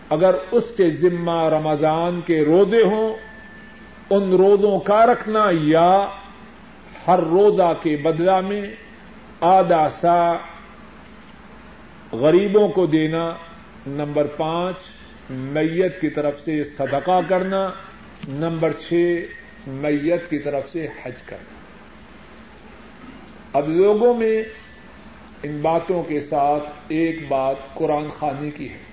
[0.08, 3.31] اگر اس کے ذمہ رمضان کے رودے ہوں
[4.14, 6.08] ان روزوں کا رکھنا یا
[7.06, 8.62] ہر روزہ کے بدلا میں
[9.40, 10.32] آدھا سا
[12.12, 13.34] غریبوں کو دینا،
[13.86, 14.76] نمبر پانچ،
[15.30, 17.70] میت کی طرف سے صدقہ کرنا،
[18.28, 19.24] نمبر چھ،
[19.66, 21.54] میت کی طرف سے حج کرنا۔
[23.52, 24.42] اب لوگوں میں
[25.42, 28.91] ان باتوں کے ساتھ ایک بات قرآن خانی کی ہے۔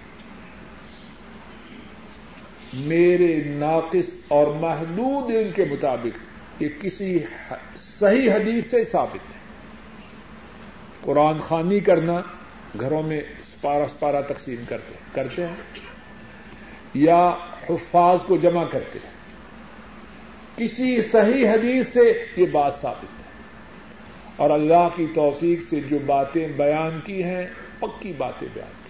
[2.73, 6.17] میرے ناقص اور محدود علم کے مطابق
[6.61, 7.19] یہ کسی
[7.79, 9.39] صحیح حدیث سے ثابت ہے۔
[11.01, 12.21] قرآن خانی کرنا
[12.79, 15.55] گھروں میں سپارہ سپارہ تقسیم کرتے ہیں کرتے ہیں۔
[16.93, 17.35] یا
[17.69, 19.11] حفاظ کو جمع کرتے ہیں۔
[20.57, 23.29] کسی صحیح حدیث سے یہ بات ثابت ہے۔
[24.35, 27.45] اور اللہ کی توفیق سے جو باتیں بیان کی ہیں،
[27.79, 28.88] پکی باتیں بیان کی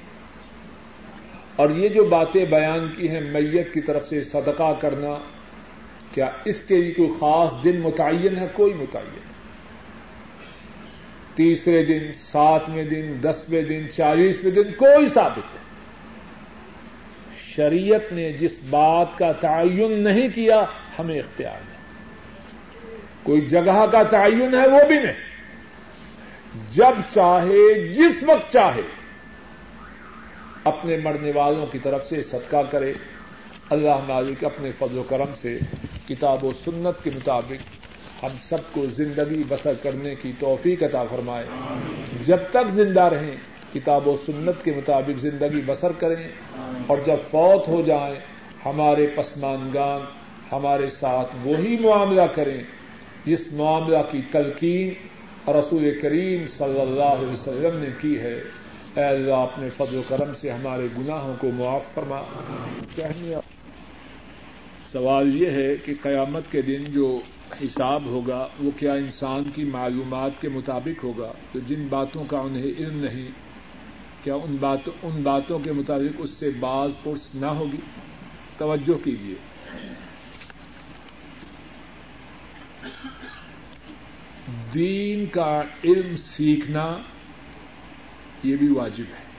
[1.60, 5.18] اور یہ جو باتیں بیان کی ہیں میت کی طرف سے صدقہ کرنا،
[6.14, 9.20] کیا اس کے لیے کوئی خاص دن متعین ہے؟ کوئی متعین
[11.36, 15.66] تیسرے دن، ساتویں دن، دسویں دن، چالیسویں دن، کوئی ثابت نہیں۔
[17.56, 20.66] شریعت نے جس بات کا تعین نہیں کیا،
[21.00, 22.08] ہمیں اختیار نہیں۔
[23.24, 25.16] کوئی جگہ کا تعین ہے، وہ بھی نہیں۔
[26.72, 28.82] جب چاہے، جس وقت چاہے
[30.64, 32.94] اپنے مرنے والوں کی طرف سے صدقہ کرے۔
[33.70, 35.60] اللہ مالک اپنے فضل و کرم سے
[36.08, 37.80] کتاب و سنت کے مطابق
[38.24, 41.46] ہم سب کو زندگی بسر کرنے کی توفیق عطا فرمائے۔
[42.26, 43.36] جب تک زندہ رہیں،
[43.74, 46.28] کتاب و سنت کے مطابق زندگی بسر کریں
[46.88, 48.16] اور جب فوت ہو جائیں،
[48.66, 50.02] ہمارے پسمانگان
[50.52, 52.64] ہمارے ساتھ وہی معاملہ کریں
[53.26, 54.94] جس معاملہ کی تلقین
[55.48, 58.40] رسول کریم صلی اللہ علیہ وسلم نے کی ہے۔
[58.96, 62.22] اے اللہ اپنے فضل و کرم سے ہمارے گناہوں کو معاف فرما۔
[62.96, 63.36] کہنے
[64.92, 67.20] سوال یہ ہے کہ قیامت کے دن جو
[67.62, 72.64] حساب ہوگا، وہ کیا انسان کی معلومات کے مطابق ہوگا؟ تو جن باتوں کا انہیں
[72.64, 73.28] علم نہیں،
[74.24, 77.80] کیا ان باتوں ان باتوں کے مطابق اس سے باز پرس نہ ہوگی؟
[78.58, 79.36] توجہ کیجیے
[84.74, 86.98] دین کا علم سیکھنا
[88.44, 89.30] یہ بھی واجب ہے۔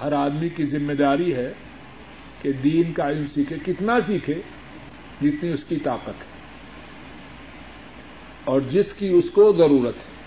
[0.00, 1.52] ہر آدمی کی ذمہ داری ہے
[2.42, 4.34] کہ دین کا علم سیکھے، کتنا سیکھے،
[5.22, 6.38] جتنی اس کی طاقت ہے۔
[8.44, 10.18] اور جس کی اس کو ضرورت ہے۔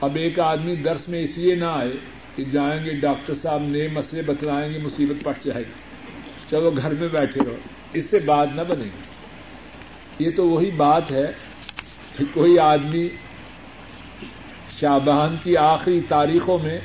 [0.00, 1.92] اب ایک آدمی درس میں اس لیے نہ آئے
[2.36, 5.72] کہ جائیں گے، ڈاکٹر صاحب نئے مسئلے بتلائیں گے، مصیبت پڑ جائے گی۔
[6.50, 7.56] چلو گھر میں بیٹھے رہو۔
[7.92, 9.14] اس سے بات نہ بنے گی۔
[10.18, 11.32] یہ تو وہی بات ہے
[12.18, 13.08] کہ کوئی آدمی
[14.80, 16.80] شابان کی آخری تاریخوں میں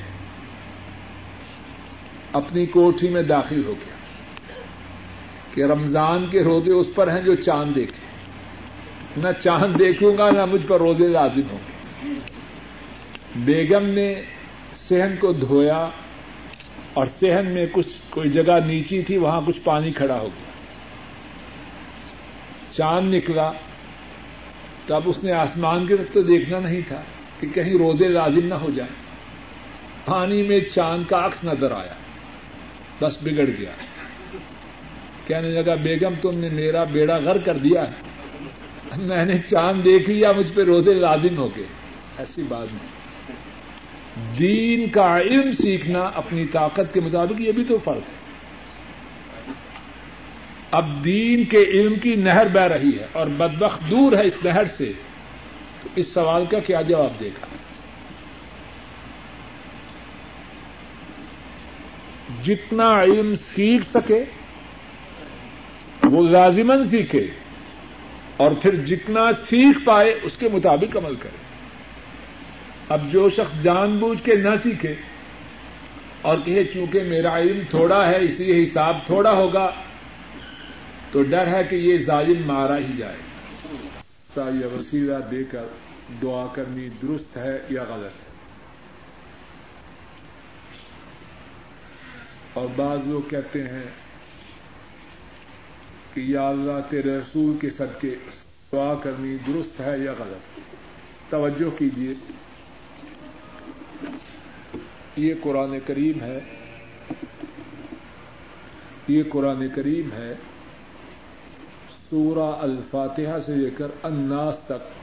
[2.33, 3.95] اپنی کوٹھی میں داخل ہو گیا
[5.53, 8.09] کہ رمضان کے روزے اس پر ہیں جو چاند دیکھے۔
[9.17, 12.13] نہ چاند دیکھوں گا، نہ مجھ پر روزے لازم ہوں گے۔
[13.35, 14.21] بیگم نے
[14.73, 15.87] سہن کو دھویا
[16.93, 20.51] اور سہن میں کچھ، کوئی جگہ نیچی تھی، وہاں کچھ پانی کھڑا ہو گیا۔
[22.71, 23.51] چاند نکلا
[24.85, 27.01] تو اب اس نے آسمان کی طرف تو دیکھنا نہیں تھا۔
[27.39, 28.93] کہ کہیں روزے لازم نہ ہو جائیں۔
[30.05, 31.93] پانی میں چاند کا عکس نظر آیا۔
[33.01, 33.71] بس بگڑ گیا۔
[35.27, 37.93] کہنے لگا، بیگم، تم نے میرا بیڑا غر کر دیا ہے۔
[38.97, 41.65] میں نے چاند دیکھ لیا مجھ پہ روزے لازم ہو گئے؟
[42.17, 42.99] ایسی بات نہیں۔
[44.39, 48.19] دین کا علم سیکھنا اپنی طاقت کے مطابق، یہ بھی تو فرق ہے۔
[50.71, 54.65] اب دین کے علم کی نہر بہ رہی ہے اور بدبخت دور ہے اس نہر
[54.65, 54.91] سے۔
[55.83, 57.45] تو اس سوال کا کیا جواب دے گا؟
[62.45, 64.23] جتنا علم سیکھ سکے،
[66.03, 67.25] وہ لازمن سیکھے،
[68.37, 71.37] اور پھر جتنا سیکھ پائے، اس کے مطابق عمل کرے۔
[72.89, 74.93] اب جو شخص جان بوجھ کے نہ سیکھے،
[76.21, 79.69] اور کہے چونکہ میرا علم تھوڑا ہے، اس لیے حساب تھوڑا ہوگا،
[81.11, 83.28] تو ڈر ہے کہ یہ ظالم مارا ہی جائے۔
[84.37, 85.65] یا وسیلہ دے کر
[86.21, 88.29] دعا کرنی درست ہے یا غلط ہے؟
[92.53, 93.83] اور بعض لوگ کہتے ہیں
[96.13, 98.15] کہ یا اللہ تیرے رسول کے صدقے
[98.71, 100.59] دعا کرنی درست ہے یا غلط؟
[101.29, 102.13] توجہ کیجیے۔
[105.15, 106.39] یہ قرآن کریم ہے۔
[109.07, 110.33] یہ قرآن کریم ہے۔
[112.09, 114.99] سورہ الفاتحہ سے لے کر اناس تک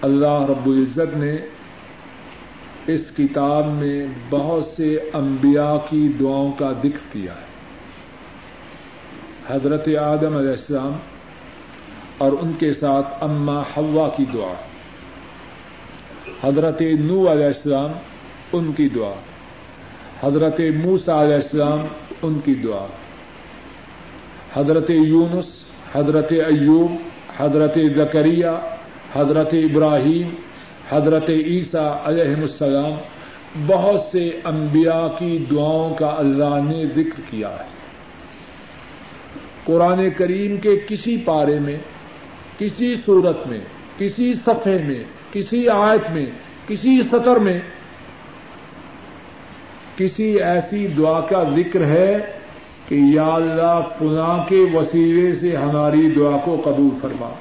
[0.00, 1.36] اللہ رب العزت نے
[2.86, 7.54] اس کتاب میں بہت سے انبیاء کی دعاؤں کا ذکر کیا ہے۔
[9.46, 10.92] حضرت آدم علیہ السلام
[12.18, 14.54] اور ان کے ساتھ اما حوا کی دعا۔
[16.48, 17.90] حضرت نو علیہ السلام
[18.52, 19.14] ان کی دعا۔
[20.26, 21.86] حضرت موسا علیہ السلام
[22.22, 22.86] ان کی دعا۔
[24.54, 25.44] حضرت یونس،
[25.94, 26.96] حضرت ایوب،
[27.38, 28.46] حضرت زکریہ
[29.14, 30.34] حضرت ابراہیم،
[30.90, 32.92] حضرت عیسیٰ علیہ السلام،
[33.66, 37.72] بہت سے انبیاء کی دعاؤں کا اللہ نے ذکر کیا ہے۔
[39.64, 41.76] قرآن کریم کے کسی پارے میں،
[42.58, 43.60] کسی صورت میں،
[43.98, 45.02] کسی صفحے میں،
[45.32, 46.26] کسی آیت میں،
[46.66, 47.60] کسی سطر میں،
[49.96, 52.20] کسی ایسی دعا کا ذکر ہے
[52.88, 57.34] کہ یا اللہ فلاں کے وسیلے سے ہماری دعا کو قبول فرما۔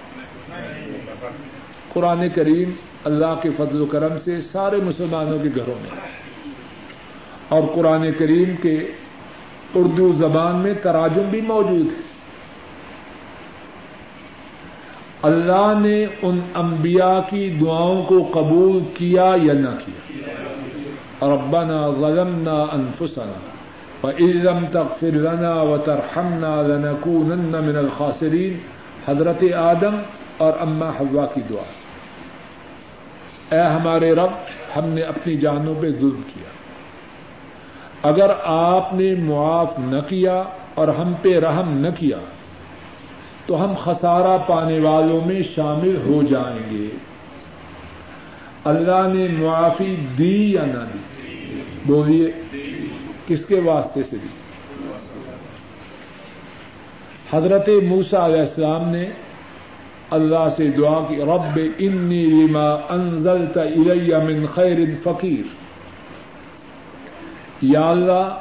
[1.94, 2.72] قرآن کریم
[3.03, 5.90] اللہ کے فضل و کرم سے سارے مسلمانوں کے گھروں میں۔
[7.49, 8.84] اور قرآن کریم کے
[9.76, 12.02] اردو زبان میں تراجم بھی موجود ہے۔
[15.22, 20.15] اللہ نے ان انبیاء کی دعاؤں کو قبول کیا یا نہ کیا؟
[21.22, 23.53] ربنا ظلمنا انفسنا۔
[24.04, 28.58] فإن لم تغفر لنا وترحمنا لنكونن من الخاسرین
[29.08, 30.02] حضرت آدم
[30.38, 31.64] اور اما حوا کی دعا۔
[33.56, 34.30] اے ہمارے رب،
[34.76, 36.50] ہم نے اپنی جانوں پہ ظلم کیا۔
[38.10, 40.44] اگر آپ نے معاف نہ کیا
[40.74, 42.18] اور ہم پہ رحم نہ کیا،
[43.46, 46.88] تو ہم خسارہ پانے والوں میں شامل ہو جائیں گے۔
[48.64, 51.00] اللہ نے معافی دی یا نہ دی؟
[51.86, 52.32] بولیے۔
[53.28, 54.28] کس کے واسطے سے دی
[57.34, 59.10] حضرت موسا علیہ السلام نے
[60.10, 65.48] اللہ سے دعا کی، رب انی لما انزلت الی من خیر فقیر۔
[67.62, 68.40] یا اللہ،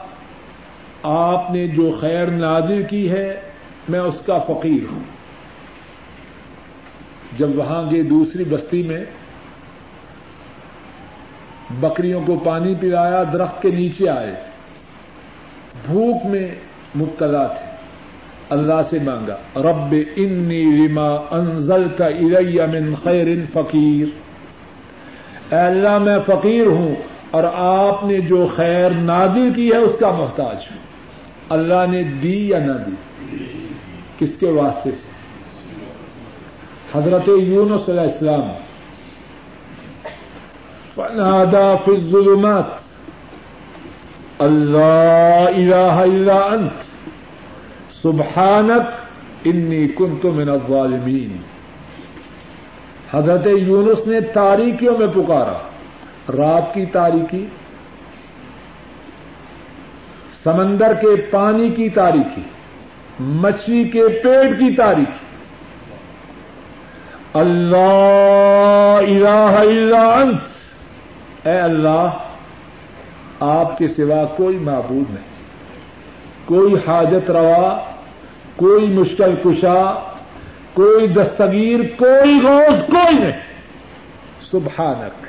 [1.02, 3.40] آپ نے جو خیر نازل کی ہے،
[3.88, 5.02] میں اس کا فقیر ہوں۔
[7.38, 9.04] جب وہاں گئے دوسری بستی میں،
[11.80, 14.51] بکریوں کو پانی پلایا، درخت کے نیچے آئے۔
[15.86, 16.54] بھوک میں
[16.96, 17.72] مبتلا تھے۔
[18.50, 24.06] اللہ سے مانگا، رب انی لما انزلت الی من خیر فقیر۔
[25.52, 26.94] اے اللہ، میں فقیر ہوں
[27.30, 30.78] اور آپ نے جو خیر نادر کی ہے اس کا محتاج ہوں۔
[31.48, 32.90] اللہ نے دی یا نہ دی؟
[34.18, 35.12] کس کے واسطے سے؟
[36.98, 38.48] حضرت یونس علیہ السلام۔
[40.94, 42.64] فنادا فی الظلمات۔
[44.44, 46.90] اللہ الہ الا انت
[48.02, 51.36] سبحانک انی کنت من الظالمین
[53.12, 55.58] حضرت یونس نے تاریکیوں میں پکارا.
[56.36, 57.44] رات کی تاریکی،
[60.42, 62.42] سمندر کے پانی کی تاریخی
[63.20, 65.20] مچھلی کے پیٹ کی تاریخی
[67.34, 72.31] اللہ الہ الا انت اے اللہ
[73.44, 75.32] آپ کے سوا کوئی معبود نہیں۔
[76.44, 77.78] کوئی حاجت روا،
[78.56, 80.10] کوئی مشکل کشا،
[80.72, 83.40] کوئی دستگیر، کوئی روز، کوئی نہیں۔
[84.50, 85.26] سبحانک،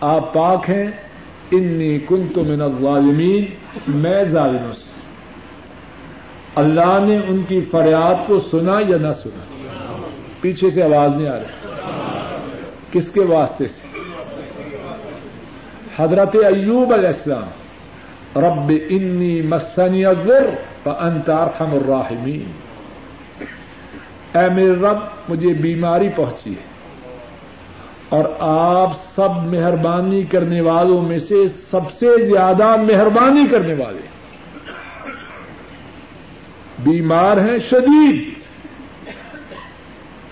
[0.00, 0.90] آپ پاک ہیں۔
[1.50, 3.44] انی کنت من الظالمین،
[3.88, 4.90] میں ظالموں سے۔
[6.54, 9.66] اللہ نے ان کی فریاد کو سنا یا نہ سنا؟
[10.40, 11.68] پیچھے سے آواز نہیں آ رہی۔
[12.92, 13.85] کس کے واسطے سے؟
[15.98, 20.50] حضرت ایوب علیہ السلام، رب انی مسنی الضر
[20.82, 22.44] فانت ارحم الراحمین۔
[24.38, 24.96] اے میرے رب،
[25.28, 26.76] مجھے بیماری پہنچی ہے۔
[28.08, 34.06] اور آپ سب مہربانی کرنے والوں میں سے سب سے زیادہ مہربانی کرنے والے
[36.78, 38.30] بیمار ہیں، شدید۔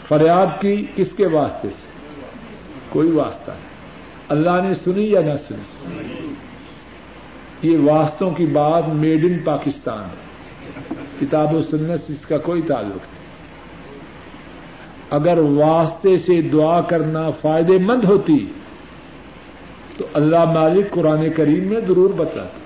[0.09, 1.89] فریاد کی کس کے واسطے سے؟
[2.89, 3.64] کوئی واسطہ نہیں۔
[4.29, 6.35] اللہ نے سنی یا نہ سنی؟
[7.63, 10.35] یہ واسطوں کی بات میڈ ان پاکستان ہے۔
[11.21, 13.25] کتاب و سنت سے اس کا کوئی تعلق نہیں۔
[15.11, 18.47] اگر واسطے سے دعا کرنا فائدے مند ہوتی،
[19.97, 22.61] تو اللہ مالک قرآن کریم میں ضرور بتاتا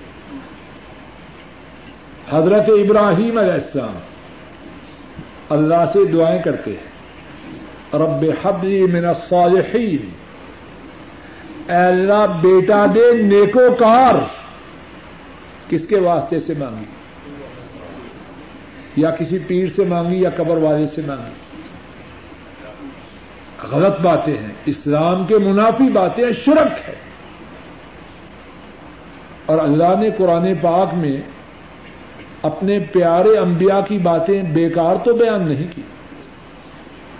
[2.37, 3.97] حضرت ابراہیم علیہ السلام
[5.49, 6.89] اللہ سے دعائیں کرتے ہیں۔
[7.93, 10.18] رب حبلی من الصالحین۔
[11.69, 14.15] اے اللہ بیٹا دے، نیکو کار۔
[15.69, 16.83] کس کے واسطے سے مانگی؟
[18.95, 21.31] یا کسی پیر سے مانگی یا قبر والے سے مانگی؟
[23.71, 26.95] غلط باتیں ہیں۔ اسلام کے منافی باتیں شرک ہے۔
[29.45, 31.21] اور اللہ نے قرآن پاک میں
[32.41, 35.81] اپنے پیارے انبیاء کی باتیں بیکار تو بیان نہیں کی۔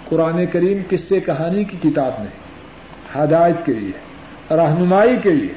[0.05, 2.49] قرآن کریم کس سے کہانی کی کتاب نہیں،
[3.23, 4.08] ہدایت کے لیے۔
[4.51, 5.53] رہنمائی کے لیے۔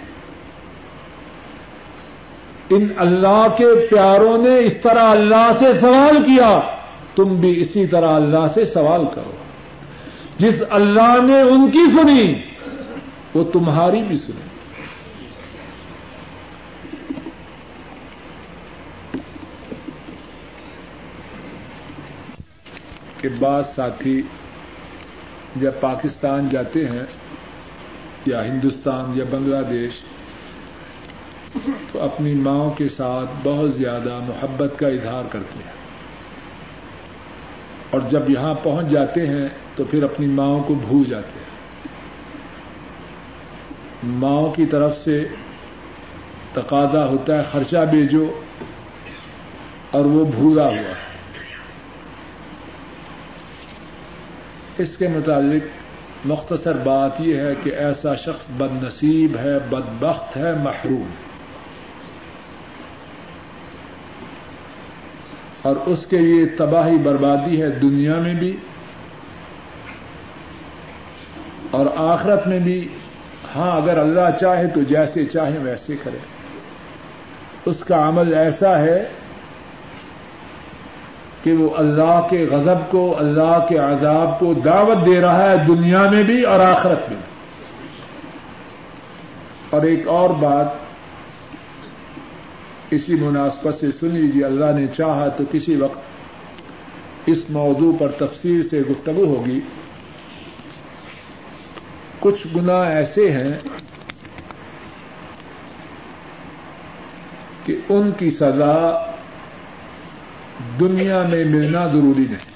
[2.70, 6.60] ان اللہ کے پیاروں نے اس طرح اللہ سے سوال کیا،
[7.14, 9.32] تم بھی اسی طرح اللہ سے سوال کرو۔
[10.38, 12.34] جس اللہ نے ان کی سنی،
[13.34, 14.52] وہ تمہاری بھی سنے
[23.20, 24.22] کہ بعض ساتھی
[25.56, 27.21] جب پاکستان جاتے ہیں
[28.26, 29.92] یا ہندوستان یا بنگلہ دیش،
[31.92, 35.72] تو اپنی ماں کے ساتھ بہت زیادہ محبت کا اظہار کرتے ہیں۔
[37.90, 41.52] اور جب یہاں پہنچ جاتے ہیں، تو پھر اپنی ماں کو بھول جاتے ہیں۔
[44.04, 45.28] ماں کی طرف سے
[46.52, 48.40] تقاضا ہوتا ہے، خرچہ بھیجو
[49.90, 51.12] اور وہ بھولا ہوا ہے۔
[54.78, 55.81] اس کے متعلق
[56.24, 61.08] مختصر بات یہ ہے کہ ایسا شخص بد نصیب ہے، بدبخت ہے، محروم
[65.62, 68.56] اور اس کے لیے تباہی بربادی ہے دنیا میں بھی
[71.70, 72.88] اور آخرت میں بھی۔
[73.56, 76.18] ہاں اگر اللہ چاہے تو جیسے چاہے ویسے کرے۔
[77.64, 79.08] اس کا عمل ایسا ہے
[81.42, 86.10] کہ وہ اللہ کے غضب کو، اللہ کے عذاب کو دعوت دے رہا ہے دنیا
[86.10, 87.20] میں بھی اور آخرت میں
[89.70, 90.66] اور ایک اور بات
[92.90, 95.98] اسی مناسبت سے سن لیجیے اللہ نے چاہا تو کسی وقت
[97.26, 99.60] اس موضوع پر تفصیل سے گفتگو ہوگی۔
[102.20, 103.58] کچھ گنا ایسے ہیں
[107.64, 109.11] کہ ان کی سزا
[110.80, 112.52] دنیا میں ملنا ضروری نہیں۔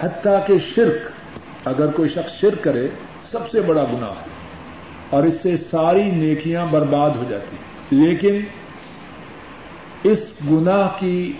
[0.00, 1.10] حتیٰ کہ شرک،
[1.64, 2.88] اگر کوئی شخص شرک کرے،
[3.30, 4.30] سب سے بڑا گناہ ہے۔
[5.10, 7.70] اور اس سے ساری نیکیاں برباد ہو جاتی ہیں۔
[8.04, 8.40] لیکن
[10.02, 10.18] اس
[10.50, 11.32] گناہ کی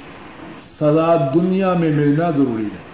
[0.80, 2.90] سزا دنیا میں ملنا ضروری ہے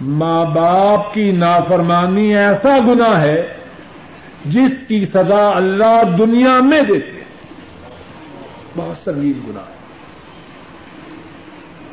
[0.00, 3.54] ماں باپ کی نافرمانی ایسا گناہ ہے
[4.44, 7.21] جس کی سزا اللہ دنیا میں دیتے
[8.76, 9.80] بہت سنگین گناہ ہے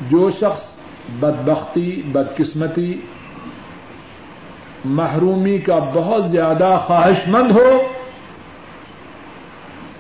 [0.10, 0.72] جو شخص
[1.20, 3.02] بدبختی، بدقسمتی،
[4.86, 7.82] محرومی کا بہت زیادہ خواہش مند ہو،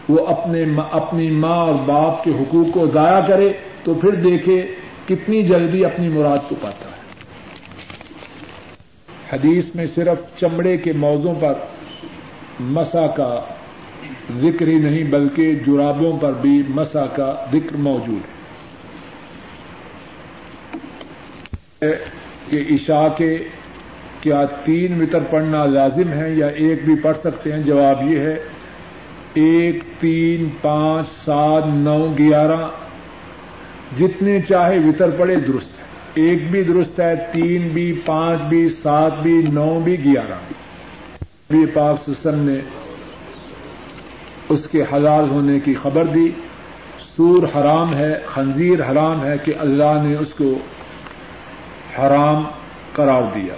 [0.09, 3.53] وہ اپنے اپنی ماں اور باپ کے حقوق کو ضائع کرے،
[3.83, 4.75] تو پھر دیکھے
[5.07, 6.99] کتنی جلدی اپنی مراد کو پاتا ہے۔
[9.33, 11.53] حدیث میں صرف چمڑے کے موضوع پر
[12.59, 13.41] مسا کا
[14.37, 18.21] ذکر ہی نہیں بلکہ جرابوں پر بھی مسا کا ذکر موجود
[21.83, 21.95] ہے۔
[22.49, 23.37] کہ عشاء کے
[24.21, 28.39] کیا تین وطر پڑھنا لازم ہے یا ایک بھی پڑھ سکتے ہیں؟ جواب یہ ہے،
[29.33, 32.67] ایک، تین، پانچ، سات، نو، گیارہ،
[33.99, 35.83] جتنے چاہے وطر پڑے درست ہے۔
[36.13, 42.09] ایک بھی درست ہے، تین بھی، پانچ بھی، سات بھی، نو بھی، گیارہ بھی۔ پاک
[42.09, 42.59] سسن نے
[44.49, 46.31] اس کے حلال ہونے کی خبر دی۔
[47.17, 50.57] سور حرام ہے، خنزیر حرام ہے کہ اللہ نے اس کو
[51.99, 52.43] حرام
[52.93, 53.53] قرار دیا۔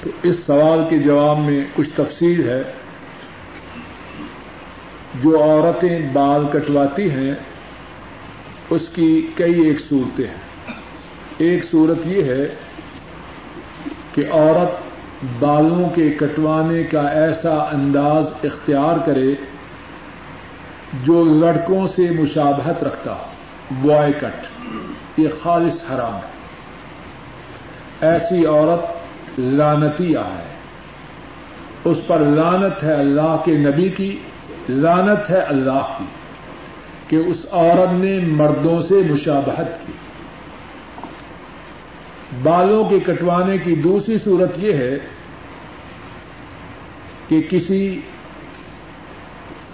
[0.00, 2.62] تو اس سوال کے جواب میں کچھ تفصیل ہے۔
[5.22, 7.34] جو عورتیں بال کٹواتی ہیں،
[8.70, 10.72] اس کی کئی ایک صورتیں ہیں۔
[11.38, 12.54] ایک صورت یہ ہے
[14.14, 14.93] کہ عورت
[15.38, 19.34] بالوں کے کٹوانے کا ایسا انداز اختیار کرے
[21.04, 23.14] جو لڑکوں سے مشابہت رکھتا
[23.70, 24.46] بوائے کٹ۔
[25.16, 26.34] یہ خالص حرام ہے۔
[28.00, 28.80] ایسی عورت
[29.38, 30.44] لانتی ہے۔
[31.84, 34.18] اس پر لانت ہے اللہ کے نبی کی
[34.68, 36.04] لانت ہے اللہ کی
[37.08, 39.92] کہ اس عورت نے مردوں سے مشابہت کی۔
[42.42, 44.98] بالوں کے کٹوانے کی دوسری صورت یہ ہے
[47.28, 48.00] کہ کسی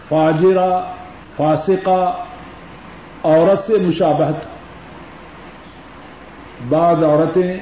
[0.09, 0.95] فاجرہ،
[1.37, 2.27] فاسقہ،
[3.25, 4.35] عورت سے مشابہت،
[6.69, 7.57] بعض عورتیں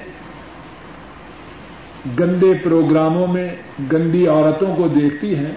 [2.20, 3.48] گندے پروگراموں میں
[3.92, 5.54] گندی عورتوں کو دیکھتی ہیں،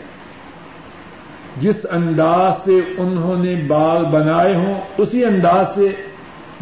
[1.58, 5.88] جس انداز سے انہوں نے بال بنائے ہوں، اسی انداز سے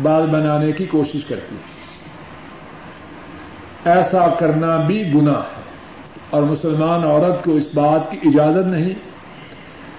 [0.02, 1.79] بال بنانے کی کوشش کرتی ہیں۔
[3.86, 5.70] ایسا کرنا بھی گناہ ہے۔
[6.30, 8.94] اور مسلمان عورت کو اس بات کی اجازت نہیں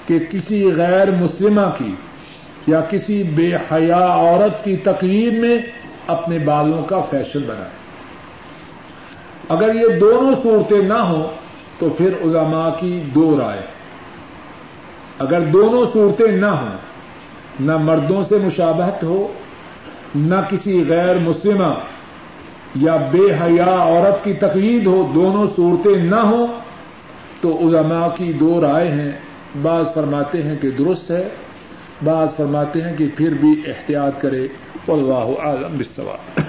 [0.08, 1.94] کہ کسی غیر مسلمہ کی
[2.66, 5.58] یا کسی بے حیا عورت کی تقریر میں
[6.06, 7.70] اپنے بالوں کا فیشن بنائے۔
[9.48, 11.26] اگر یہ دونوں صورتیں نہ ہوں
[11.78, 13.62] تو پھر علماء کی دو رائے۔
[15.18, 16.76] اگر دونوں صورتیں نہ ہوں،
[17.60, 19.32] نہ مردوں سے مشابہت ہو،
[20.14, 21.74] نہ کسی غیر مسلمہ
[22.74, 26.46] یا بے حیا عورت کی تقلید ہو، دونوں صورتیں نہ ہوں،
[27.40, 29.12] تو علماء کی دو رائے ہیں۔
[29.62, 31.28] بعض فرماتے ہیں کہ درست ہے،
[32.04, 34.48] بعض فرماتے ہیں کہ پھر بھی احتیاط کرے۔
[34.88, 36.40] واللہ عالم بالصواب۔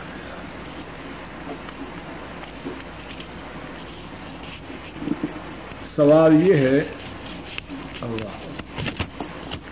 [5.97, 6.79] سوال یہ ہے
[8.03, 8.51] اللہ،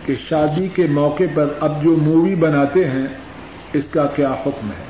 [0.06, 3.06] کہ شادی کے موقع پر اب جو مووی بناتے ہیں
[3.72, 4.88] اس کا کیا حکم ہے؟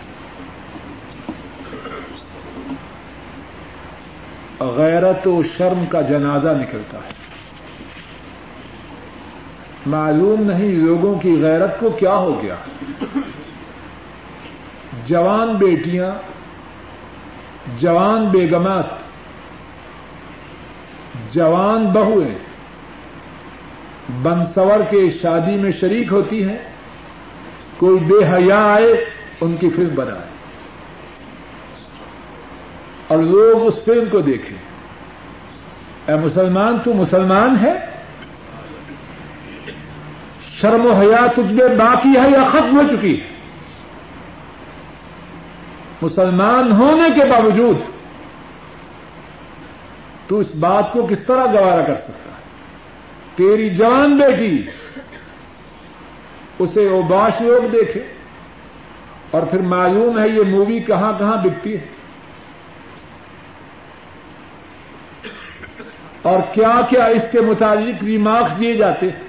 [4.64, 7.12] غیرت و شرم کا جنازہ نکلتا ہے۔
[9.86, 12.55] معلوم نہیں لوگوں کی غیرت کو کیا ہو گیا۔
[15.06, 16.12] جوان بیٹیاں،
[17.78, 18.84] جوان بیگمات،
[21.32, 22.34] جوان بہویں
[24.22, 26.77] بنسور کے شادی میں شریک ہوتی ہیں۔
[27.78, 29.05] کوئی بے حیا آئے،
[29.40, 30.28] ان کی فلم بنائے۔
[33.09, 34.59] اور لوگ اس فلم کو دیکھیں۔
[36.09, 37.72] اے مسلمان، تو مسلمان ہے؟
[40.55, 43.26] شرم و حیا تجھ میں باقی ہے یا ختم ہو چکی ہے؟
[46.02, 47.76] مسلمان ہونے کے باوجود
[50.26, 52.42] تو اس بات کو کس طرح گوارا کر سکتا ہے؟
[53.34, 54.66] تیری جان بیٹی
[56.59, 58.02] اسے اوباش لوگ دیکھے
[59.30, 61.80] اور پھر معلوم ہے یہ مووی کہاں کہاں بکتی ہے۔
[66.22, 69.28] اور کیا کیا اس کے متعلق ریمارکس دیے جاتے ہیں۔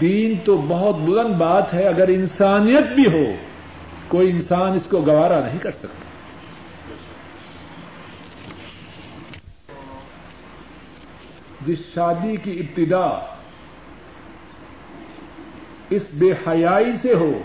[0.00, 3.32] دین تو بہت بلند بات ہے، اگر انسانیت بھی ہو،
[4.08, 6.11] کوئی انسان اس کو گوارا نہیں کر سکتا۔
[11.66, 13.36] جس شادی کی ابتدا
[15.90, 17.42] اس بے حیائی سے ہو،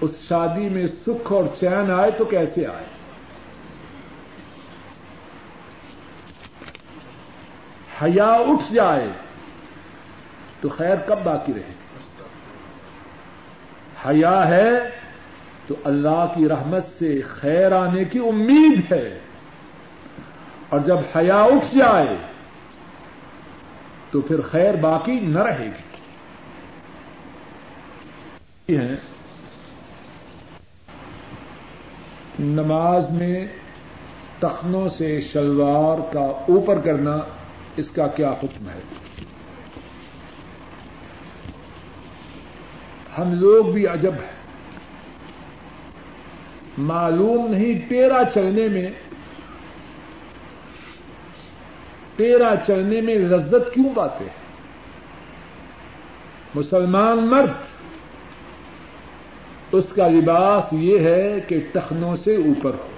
[0.00, 2.84] اس شادی میں سکھ اور چین آئے تو کیسے آئے؟
[8.02, 9.08] حیا اٹھ جائے
[10.60, 11.72] تو خیر کب باقی رہے؟
[14.08, 14.70] حیا ہے
[15.66, 19.18] تو اللہ کی رحمت سے خیر آنے کی امید ہے۔
[20.68, 22.16] اور جب حیا اٹھ جائے
[24.10, 25.84] تو پھر خیر باقی نہ رہے گی۔
[32.38, 33.46] نماز میں
[34.38, 37.18] تخنوں سے شلوار کا اوپر کرنا
[37.76, 38.80] اس کا کیا حکم ہے؟
[43.18, 44.34] ہم لوگ بھی عجب ہیں۔
[46.78, 48.90] معلوم نہیں ٹیرا چلنے میں
[52.16, 54.44] ٹیرا چلنے میں لذت کیوں پاتے ہیں؟
[56.54, 57.52] مسلمان مرد،
[59.72, 62.90] اس کا لباس یہ ہے کہ ٹخنوں سے اوپر ہو۔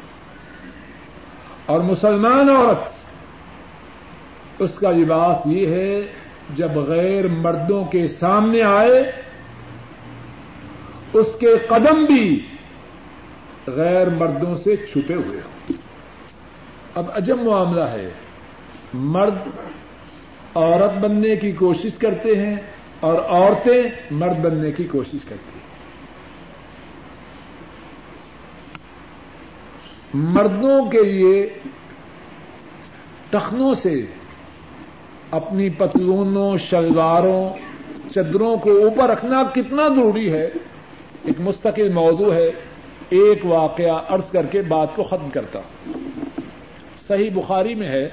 [1.67, 2.93] اور مسلمان عورت،
[4.59, 6.07] اس کا لباس یہ ہے
[6.57, 9.13] جب غیر مردوں کے سامنے آئے،
[11.13, 12.47] اس کے قدم بھی
[13.67, 15.73] غیر مردوں سے چھپے ہوئے ہوں۔
[16.95, 18.11] اب عجب معاملہ ہے۔
[18.95, 19.35] مرد
[20.55, 22.57] عورت بننے کی کوشش کرتے ہیں
[23.01, 25.67] اور عورتیں مرد بننے کی کوشش کرتی ہیں۔
[30.15, 31.49] مردوں کے لیے
[33.31, 34.07] ٹخنوں سے
[35.31, 37.51] اپنی پتلونوں، شلواروں،
[38.15, 40.45] چدروں کو اوپر رکھنا کتنا ضروری ہے؟
[41.25, 42.51] ایک مستقل موضوع ہے۔
[43.11, 45.61] ایک واقعہ عرض کر کے بات کو ختم کرتا
[47.07, 48.09] صحیح بخاری میں ہے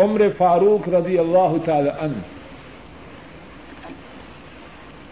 [0.00, 2.20] عمر فاروق رضی اللہ تعالی عنہ،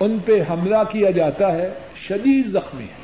[0.01, 2.97] ان پہ حملہ کیا جاتا ہے، شدید زخمی ہے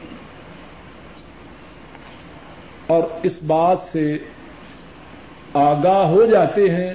[2.86, 4.06] اور اس بات سے
[5.54, 6.94] آگاہ ہو جاتے ہیں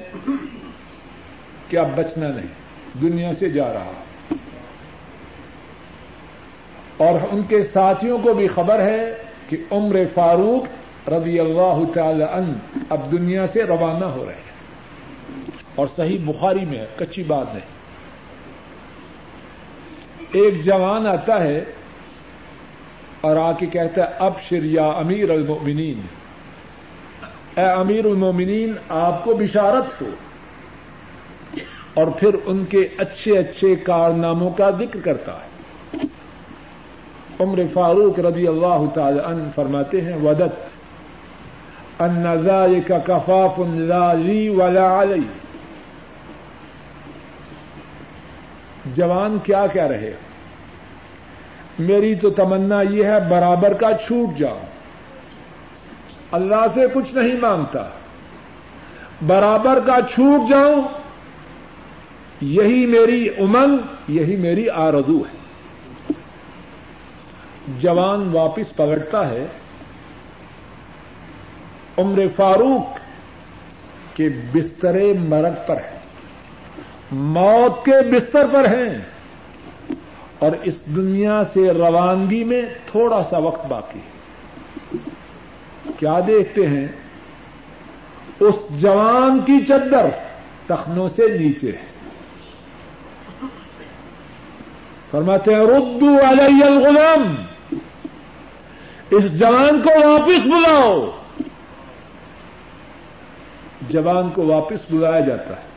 [1.70, 2.54] کہ اب بچنا نہیں،
[3.02, 3.92] دنیا سے جا رہا
[6.98, 9.04] اور ان کے ساتھیوں کو بھی خبر ہے
[9.50, 14.49] کہ عمر فاروق رضی اللہ تعالی عنہ اب دنیا سے روانہ ہو رہے ہیں۔
[15.80, 17.66] اور صحیح بخاری میں کچی بات نہیں
[20.32, 21.64] ایک جوان آتا ہے
[23.22, 26.02] اور آ کے کہتا ہے اب شریا امیر المومنین
[27.56, 30.10] اے امیر المومنین آپ کو بشارت ہو۔
[31.94, 35.98] اور پھر ان کے اچھے اچھے کارناموں کا ذکر کرتا ہے۔
[37.40, 40.70] عمر فاروق رضی اللہ تعالی عنہ فرماتے ہیں، ودت،
[42.02, 45.22] ان ذلك كفاف لا لي ولا علي
[48.96, 50.14] جوان کیا کیا رہے
[51.80, 54.60] میری تو تمنا یہ ہے، برابر کا چھوٹ جاؤ۔
[56.32, 57.90] اللہ سے کچھ نہیں مانگتا۔
[59.28, 60.82] برابر کا چھوٹ جاؤں
[62.42, 65.40] یہی میری امنگ، یہی میری آرزو ہے۔
[67.80, 69.46] جوان واپس پکڑتا ہے۔
[71.98, 73.00] عمر فاروق
[74.18, 75.99] کے بستر مرگ پر ہے۔
[77.12, 78.98] موت کے بستر پر ہیں۔
[80.40, 82.62] اور اس دنیا سے روانگی میں
[82.92, 84.20] تھوڑا سا وقت باقی ہے۔
[86.00, 86.88] کیا دیکھتے ہیں؟
[88.40, 90.06] اس جوان کی چدر
[90.68, 91.86] تخنوں سے نیچے ہے۔
[95.12, 97.36] فرماتے ہیں، ردو علیہ الغلام،
[99.10, 101.12] اس جوان کو واپس بلاؤ۔
[103.82, 105.69] جوان کو واپس بلایا جاتا ہے۔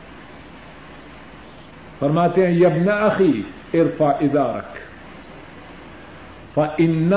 [2.03, 3.43] فرماتے ہیں یبن اخی
[3.73, 4.77] ارفا ادارک۔
[6.53, 7.13] ف ان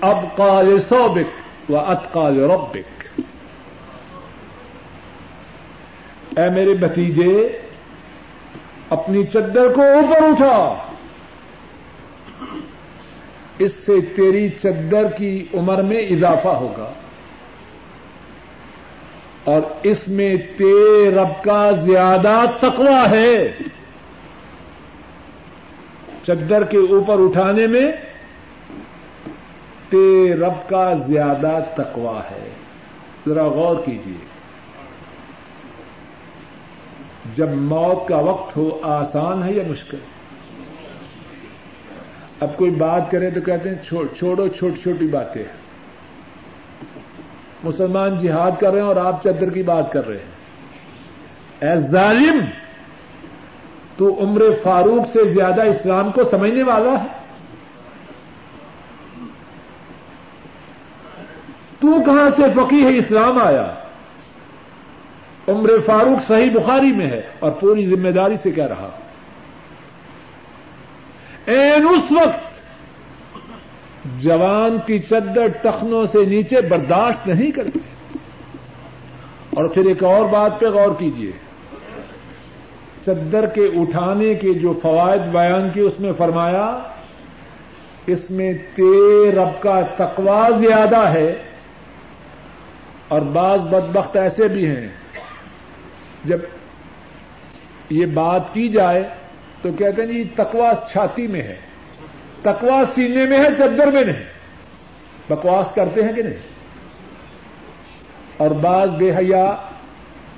[0.00, 3.20] اب کال سوبک و ات کال ربک
[6.38, 7.58] اے میرے بتیجے
[8.90, 10.74] اپنی چدر کو اوپر اٹھا۔
[13.58, 16.92] اس سے تیری چدر کی عمر میں اضافہ ہوگا۔
[19.44, 23.52] اور اس میں تیرے رب کا زیادہ تقوی ہے۔
[26.26, 27.92] چدر کے اوپر اٹھانے میں
[29.88, 32.50] تے رب کا زیادہ تقوا ہے۔
[33.28, 34.26] ذرا غور کیجیے۔
[37.34, 39.98] جب موت کا وقت ہو، آسان ہے یا مشکل؟
[42.40, 43.76] اب کوئی بات کرے تو کہتے ہیں
[44.18, 45.44] چھوڑو چھوٹی چھوٹی باتیں
[47.64, 50.36] مسلمان جہاد کر رہے ہیں اور آپ چدر کی بات کر رہے ہیں۔
[51.68, 52.38] اے ظالم!
[53.96, 57.26] تو عمر فاروق سے زیادہ اسلام کو سمجھنے والا ہے۔
[61.80, 63.74] تو کہاں سے فقی اسلام آیا؟
[65.48, 68.88] عمر فاروق صحیح بخاری میں ہے اور پوری ذمہ داری سے کہہ رہا۔
[71.46, 72.46] این اس وقت
[74.18, 77.78] جوان کی چدر ٹخنوں سے نیچے برداشت نہیں کرتے۔
[79.50, 81.32] اور پھر ایک اور بات پہ غور کیجیے
[83.06, 86.78] چدر کے اٹھانے کے جو فوائد بیان کی اس میں فرمایا،
[88.06, 91.34] اس میں تے رب کا تقوا زیادہ ہے
[93.08, 94.88] اور بعض بدبخت ایسے بھی ہیں۔
[96.24, 96.38] جب
[97.90, 99.04] یہ بات کی جائے
[99.62, 101.56] تو کہتے ہیں جی تکوا چھاتی میں ہے
[102.42, 104.36] تکوا سینے میں ہے چدر میں نہیں۔
[105.28, 106.38] بکواس کرتے ہیں کہ نہیں؟
[108.36, 109.56] اور بعض بے حیا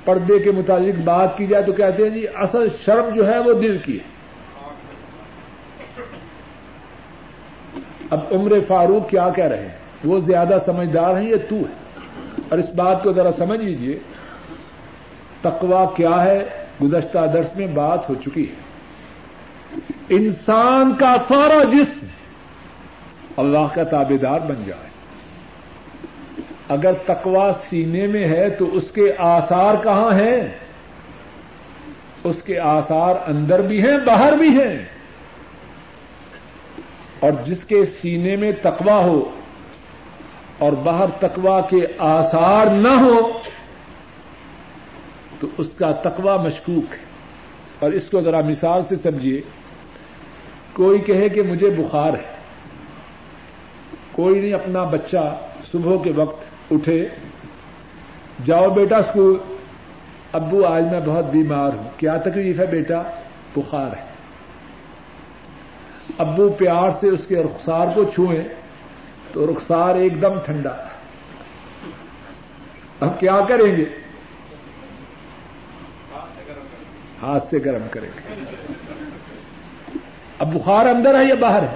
[0.09, 3.53] پردے کے متعلق بات کی جائے تو کہتے ہیں جی اصل شرم جو ہے وہ
[3.53, 4.19] دل کی ہے۔
[8.09, 11.99] اب عمر فاروق کیا کہہ رہے ہیں؟ وہ زیادہ سمجھدار ہیں یہ تو ہے
[12.49, 13.99] اور اس بات کو ذرا سمجھ لیجیے
[15.41, 16.45] تقوا کیا ہے؟
[16.83, 18.55] گزشتہ درس میں بات ہو چکی ہے۔
[20.09, 22.05] انسان کا سارا جسم
[23.37, 24.88] اللہ کا تابے دار بن جائے۔
[26.69, 30.47] اگر تکوا سینے میں ہے تو اس کے آسار کہاں ہیں؟
[32.23, 34.85] اس کے آسار اندر بھی ہیں، باہر بھی ہیں۔
[37.19, 39.31] اور جس کے سینے میں تکوا ہو
[40.57, 43.31] اور باہر تکوا کے آسار نہ ہو،
[45.39, 47.03] تو اس کا تکوا مشکوک ہے۔
[47.79, 49.41] اور اس کو ذرا مثال سے سمجھیے۔
[50.73, 52.39] کوئی کہے کہ مجھے بخار ہے۔
[54.11, 55.37] کوئی نہیں، اپنا بچہ
[55.71, 57.07] صبح کے وقت اٹھے،
[58.45, 59.37] جاؤ بیٹا اسکول
[60.31, 63.01] ابو، آج میں بہت بیمار ہوں۔ کیا تکلیف ہے بیٹا؟
[63.55, 64.09] بخار ہے۔
[66.17, 68.43] ابو پیار سے اس کے رخسار کو چھوئیں
[69.33, 70.69] تو رخسار ایک دم ٹھنڈا۔
[72.99, 73.85] اب کیا کریں گے؟
[77.21, 78.33] ہاتھ سے گرم کریں گے۔
[80.39, 81.75] اب بخار اندر ہے یا باہر ہے؟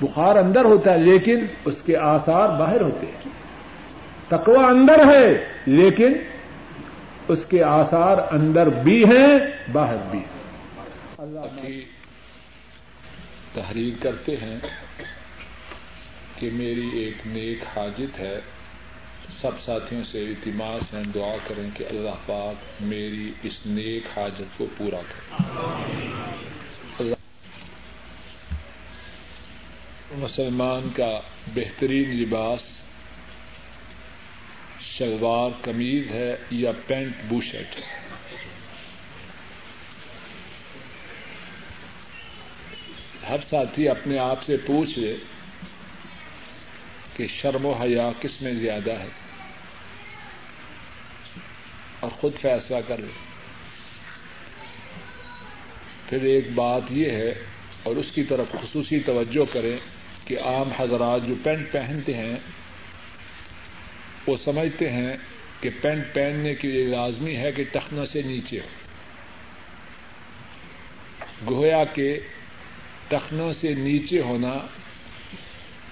[0.00, 3.37] بخار اندر ہوتا ہے، لیکن اس کے آسار باہر ہوتے ہیں۔
[4.28, 6.12] تکوا اندر ہے لیکن
[7.28, 9.38] اس کے آثار اندر بھی ہیں
[9.72, 10.38] باہر بھی ہیں۔
[11.18, 11.68] اللہ
[13.52, 14.58] تحریر کرتے ہیں
[16.36, 18.40] کہ میری ایک نیک حاجت ہے
[19.40, 24.66] سب ساتھیوں سے التماس ہیں دعا کریں کہ اللہ پاک میری اس نیک حاجت کو
[24.76, 25.42] پورا کرے۔
[30.14, 31.20] مسلمان کا
[31.54, 32.60] بہترین لباس
[34.98, 37.98] شلوار کمیز ہے یا پینٹ بوشٹ ہے۔
[43.28, 45.16] ہر ساتھی اپنے آپ سے پوچھ لے
[47.16, 49.08] کہ شرم و حیا کس میں زیادہ ہے۔
[52.00, 53.12] اور خود فیصلہ کر لے۔
[56.08, 57.34] پھر ایک بات یہ ہے
[57.82, 59.76] اور اس کی طرف خصوصی توجہ کریں
[60.24, 62.36] کہ عام حضرات جو پینٹ پہنتے ہیں
[64.28, 65.16] وہ سمجھتے ہیں
[65.60, 68.68] کہ پینٹ پہننے کی یہ لازمی ہے کہ ٹخنوں سے نیچے ہو۔
[71.54, 72.20] گویا کے
[73.08, 74.54] ٹخنوں سے نیچے ہونا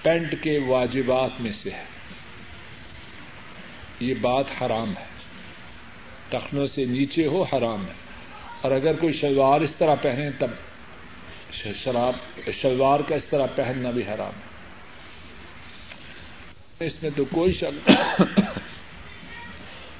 [0.01, 1.83] پینٹ کے واجبات میں سے ہے۔
[3.99, 5.05] یہ بات حرام ہے۔
[6.29, 7.93] ٹخنوں سے نیچے ہو حرام ہے۔
[8.61, 10.47] اور اگر کوئی شلوار اس طرح پہنے تب
[11.51, 12.13] شراب،
[12.53, 14.46] شلوار کا اس طرح پہننا بھی حرام ہے۔
[16.79, 17.89] اس میں تو کوئی شک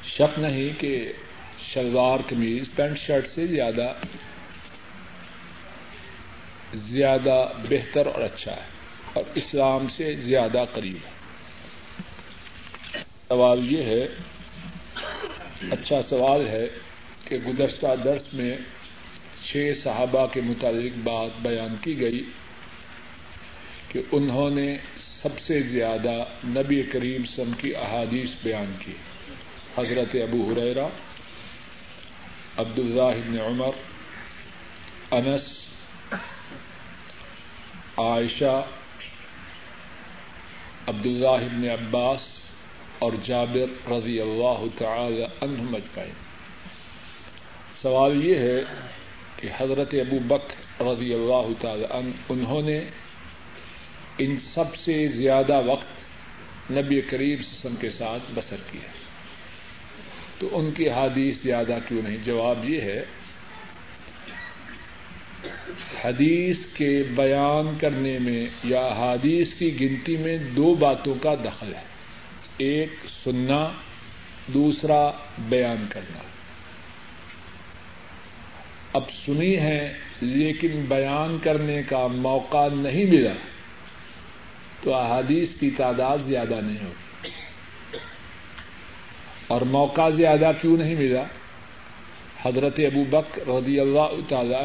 [0.04, 1.12] شک نہیں کہ
[1.74, 3.94] شلوار قمیض، پینٹ شرٹ سے زیادہ
[6.76, 8.66] زیادہ بہتر اور اچھا ہے
[9.14, 11.12] اور اسلام سے زیادہ قریب ہے۔
[13.28, 14.08] سوال یہ ہے
[15.72, 16.68] اچھا سوال ہے
[17.24, 18.58] کہ گزشتہ درس میں
[19.46, 22.24] چھ صحابہ کے متعلق بات بیان کی گئی
[23.88, 24.78] کہ انہوں نے
[25.22, 28.94] سب سے زیادہ نبی کریم سم کی احادیث بیان کی
[29.78, 30.88] حضرت ابو حریرا
[32.58, 33.80] عبد اللہ عمر،
[35.12, 35.46] انس،
[37.98, 38.62] عائشہ
[40.88, 42.28] عبد اللہ عباس
[43.00, 46.14] اور جابر رضی اللہ تعالی عنہم اجمعین
[47.82, 48.62] سوال یہ ہے
[49.36, 52.80] کہ حضرت ابو بک رضی اللہ تعالی عنہ، انہوں نے
[54.18, 58.88] ان سب سے زیادہ وقت نبی قریب سسم کے ساتھ بسر کیا
[60.40, 63.06] تو ان کی حادیث زیادہ کیوں نہیں؟ جواب یہ ہے،
[66.04, 71.82] حدیث کے بیان کرنے میں یا حادیث کی گنتی میں دو باتوں کا دخل ہے۔
[72.58, 72.90] ایک
[73.24, 73.70] سننا،
[74.48, 76.20] دوسرا بیان کرنا۔
[78.94, 83.34] اب سنی ہے لیکن بیان کرنے کا موقع نہیں ملا۔
[84.82, 87.30] تو احادیث کی تعداد زیادہ نہیں ہوگی۔
[89.48, 91.24] اور موقع زیادہ کیوں نہیں ملا؟
[92.46, 94.56] حضرت ابو بک رضی اللہ تعالی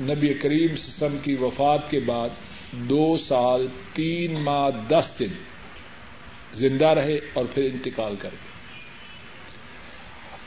[0.00, 2.28] نبی کریم سسم کی وفات کے بعد
[2.72, 5.32] دو سال تین ماہ دس دن
[6.54, 8.54] زندہ رہے اور پھر انتقال کر گئے۔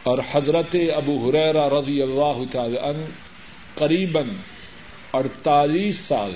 [0.03, 3.05] اور حضرت ابو حریرا رضی اللہ تعالی عنہ
[3.75, 4.29] قریباً
[5.13, 6.31] اڑتالیس سال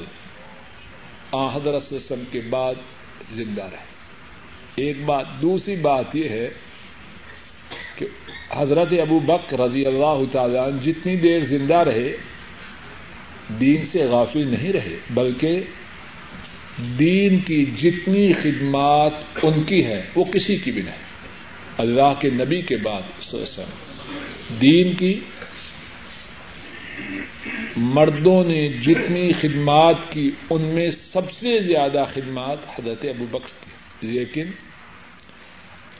[1.31, 2.73] آ حضرت وسلم کے بعد
[3.35, 3.91] زندہ رہے۔
[4.75, 6.49] ایک بات، دوسری بات یہ ہے
[7.95, 8.05] کہ
[8.51, 12.17] حضرت ابو بک رضی اللہ تعالی جتنی دیر زندہ رہے،
[13.59, 15.61] دین سے غافل نہیں رہے، بلکہ
[16.99, 19.11] دین کی جتنی خدمات
[19.43, 21.11] ان کی ہے وہ کسی کی بھی نہیں۔
[21.77, 23.33] اللہ کے نبی کے بعد
[24.61, 25.19] دین کی
[27.77, 34.07] مردوں نے جتنی خدمات کی، ان میں سب سے زیادہ خدمات حضرت ابو بکر کی۔
[34.07, 34.43] لیکن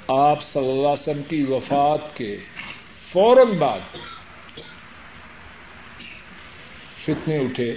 [0.08, 2.38] آپ صلی اللہ علیہ وسلم کی وفات کے
[3.12, 3.80] فوراً بعد
[7.06, 7.76] فتنے اٹھے۔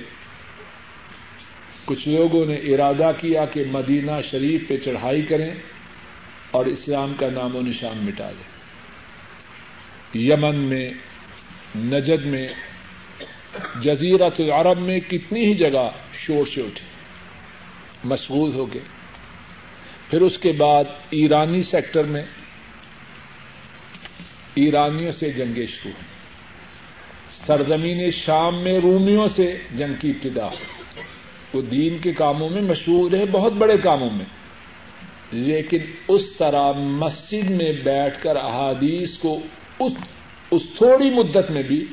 [1.84, 5.50] کچھ لوگوں نے ارادہ کیا کہ مدینہ شریف پہ چڑھائی کریں
[6.50, 8.54] اور اسلام کا نام و نشان مٹا دیں۔
[10.20, 10.90] یمن میں،
[11.76, 12.46] نجد میں
[13.82, 16.86] جزیرت العرب میں کتنی ہی جگہ شور سے اٹھے
[18.04, 18.82] مشغول ہو گئے۔
[20.10, 22.22] پھر اس کے بعد ایرانی سیکٹر میں
[24.54, 26.14] ایرانیوں سے جنگیں شروع ہوئی۔
[27.30, 31.00] سرزمین شام میں رومیوں سے جنگ کی ابتدا ہوئی۔
[31.52, 34.24] وہ دین کے کاموں میں مشہور ہے بہت بڑے کاموں میں۔
[35.30, 35.78] لیکن
[36.08, 39.40] اس طرح مسجد میں بیٹھ کر احادیث کو
[40.50, 41.84] اس تھوڑی مدت میں بھی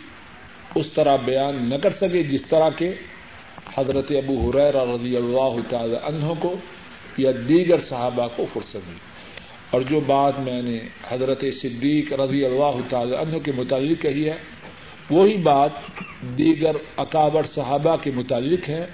[0.76, 2.93] اس طرح بیان نہ کر سکے جس طرح کے
[3.77, 6.56] حضرت ابو حریر رضی اللہ تعالی عنہ کو
[7.18, 8.98] یا دیگر صحابہ کو فرصت دی
[9.69, 10.80] اور جو بات میں نے
[11.10, 14.38] حضرت صدیق رضی اللہ تعالی عنہ کے متعلق کہی ہے،
[15.10, 15.72] وہی بات
[16.38, 18.85] دیگر اکابر صحابہ کے متعلق ہے۔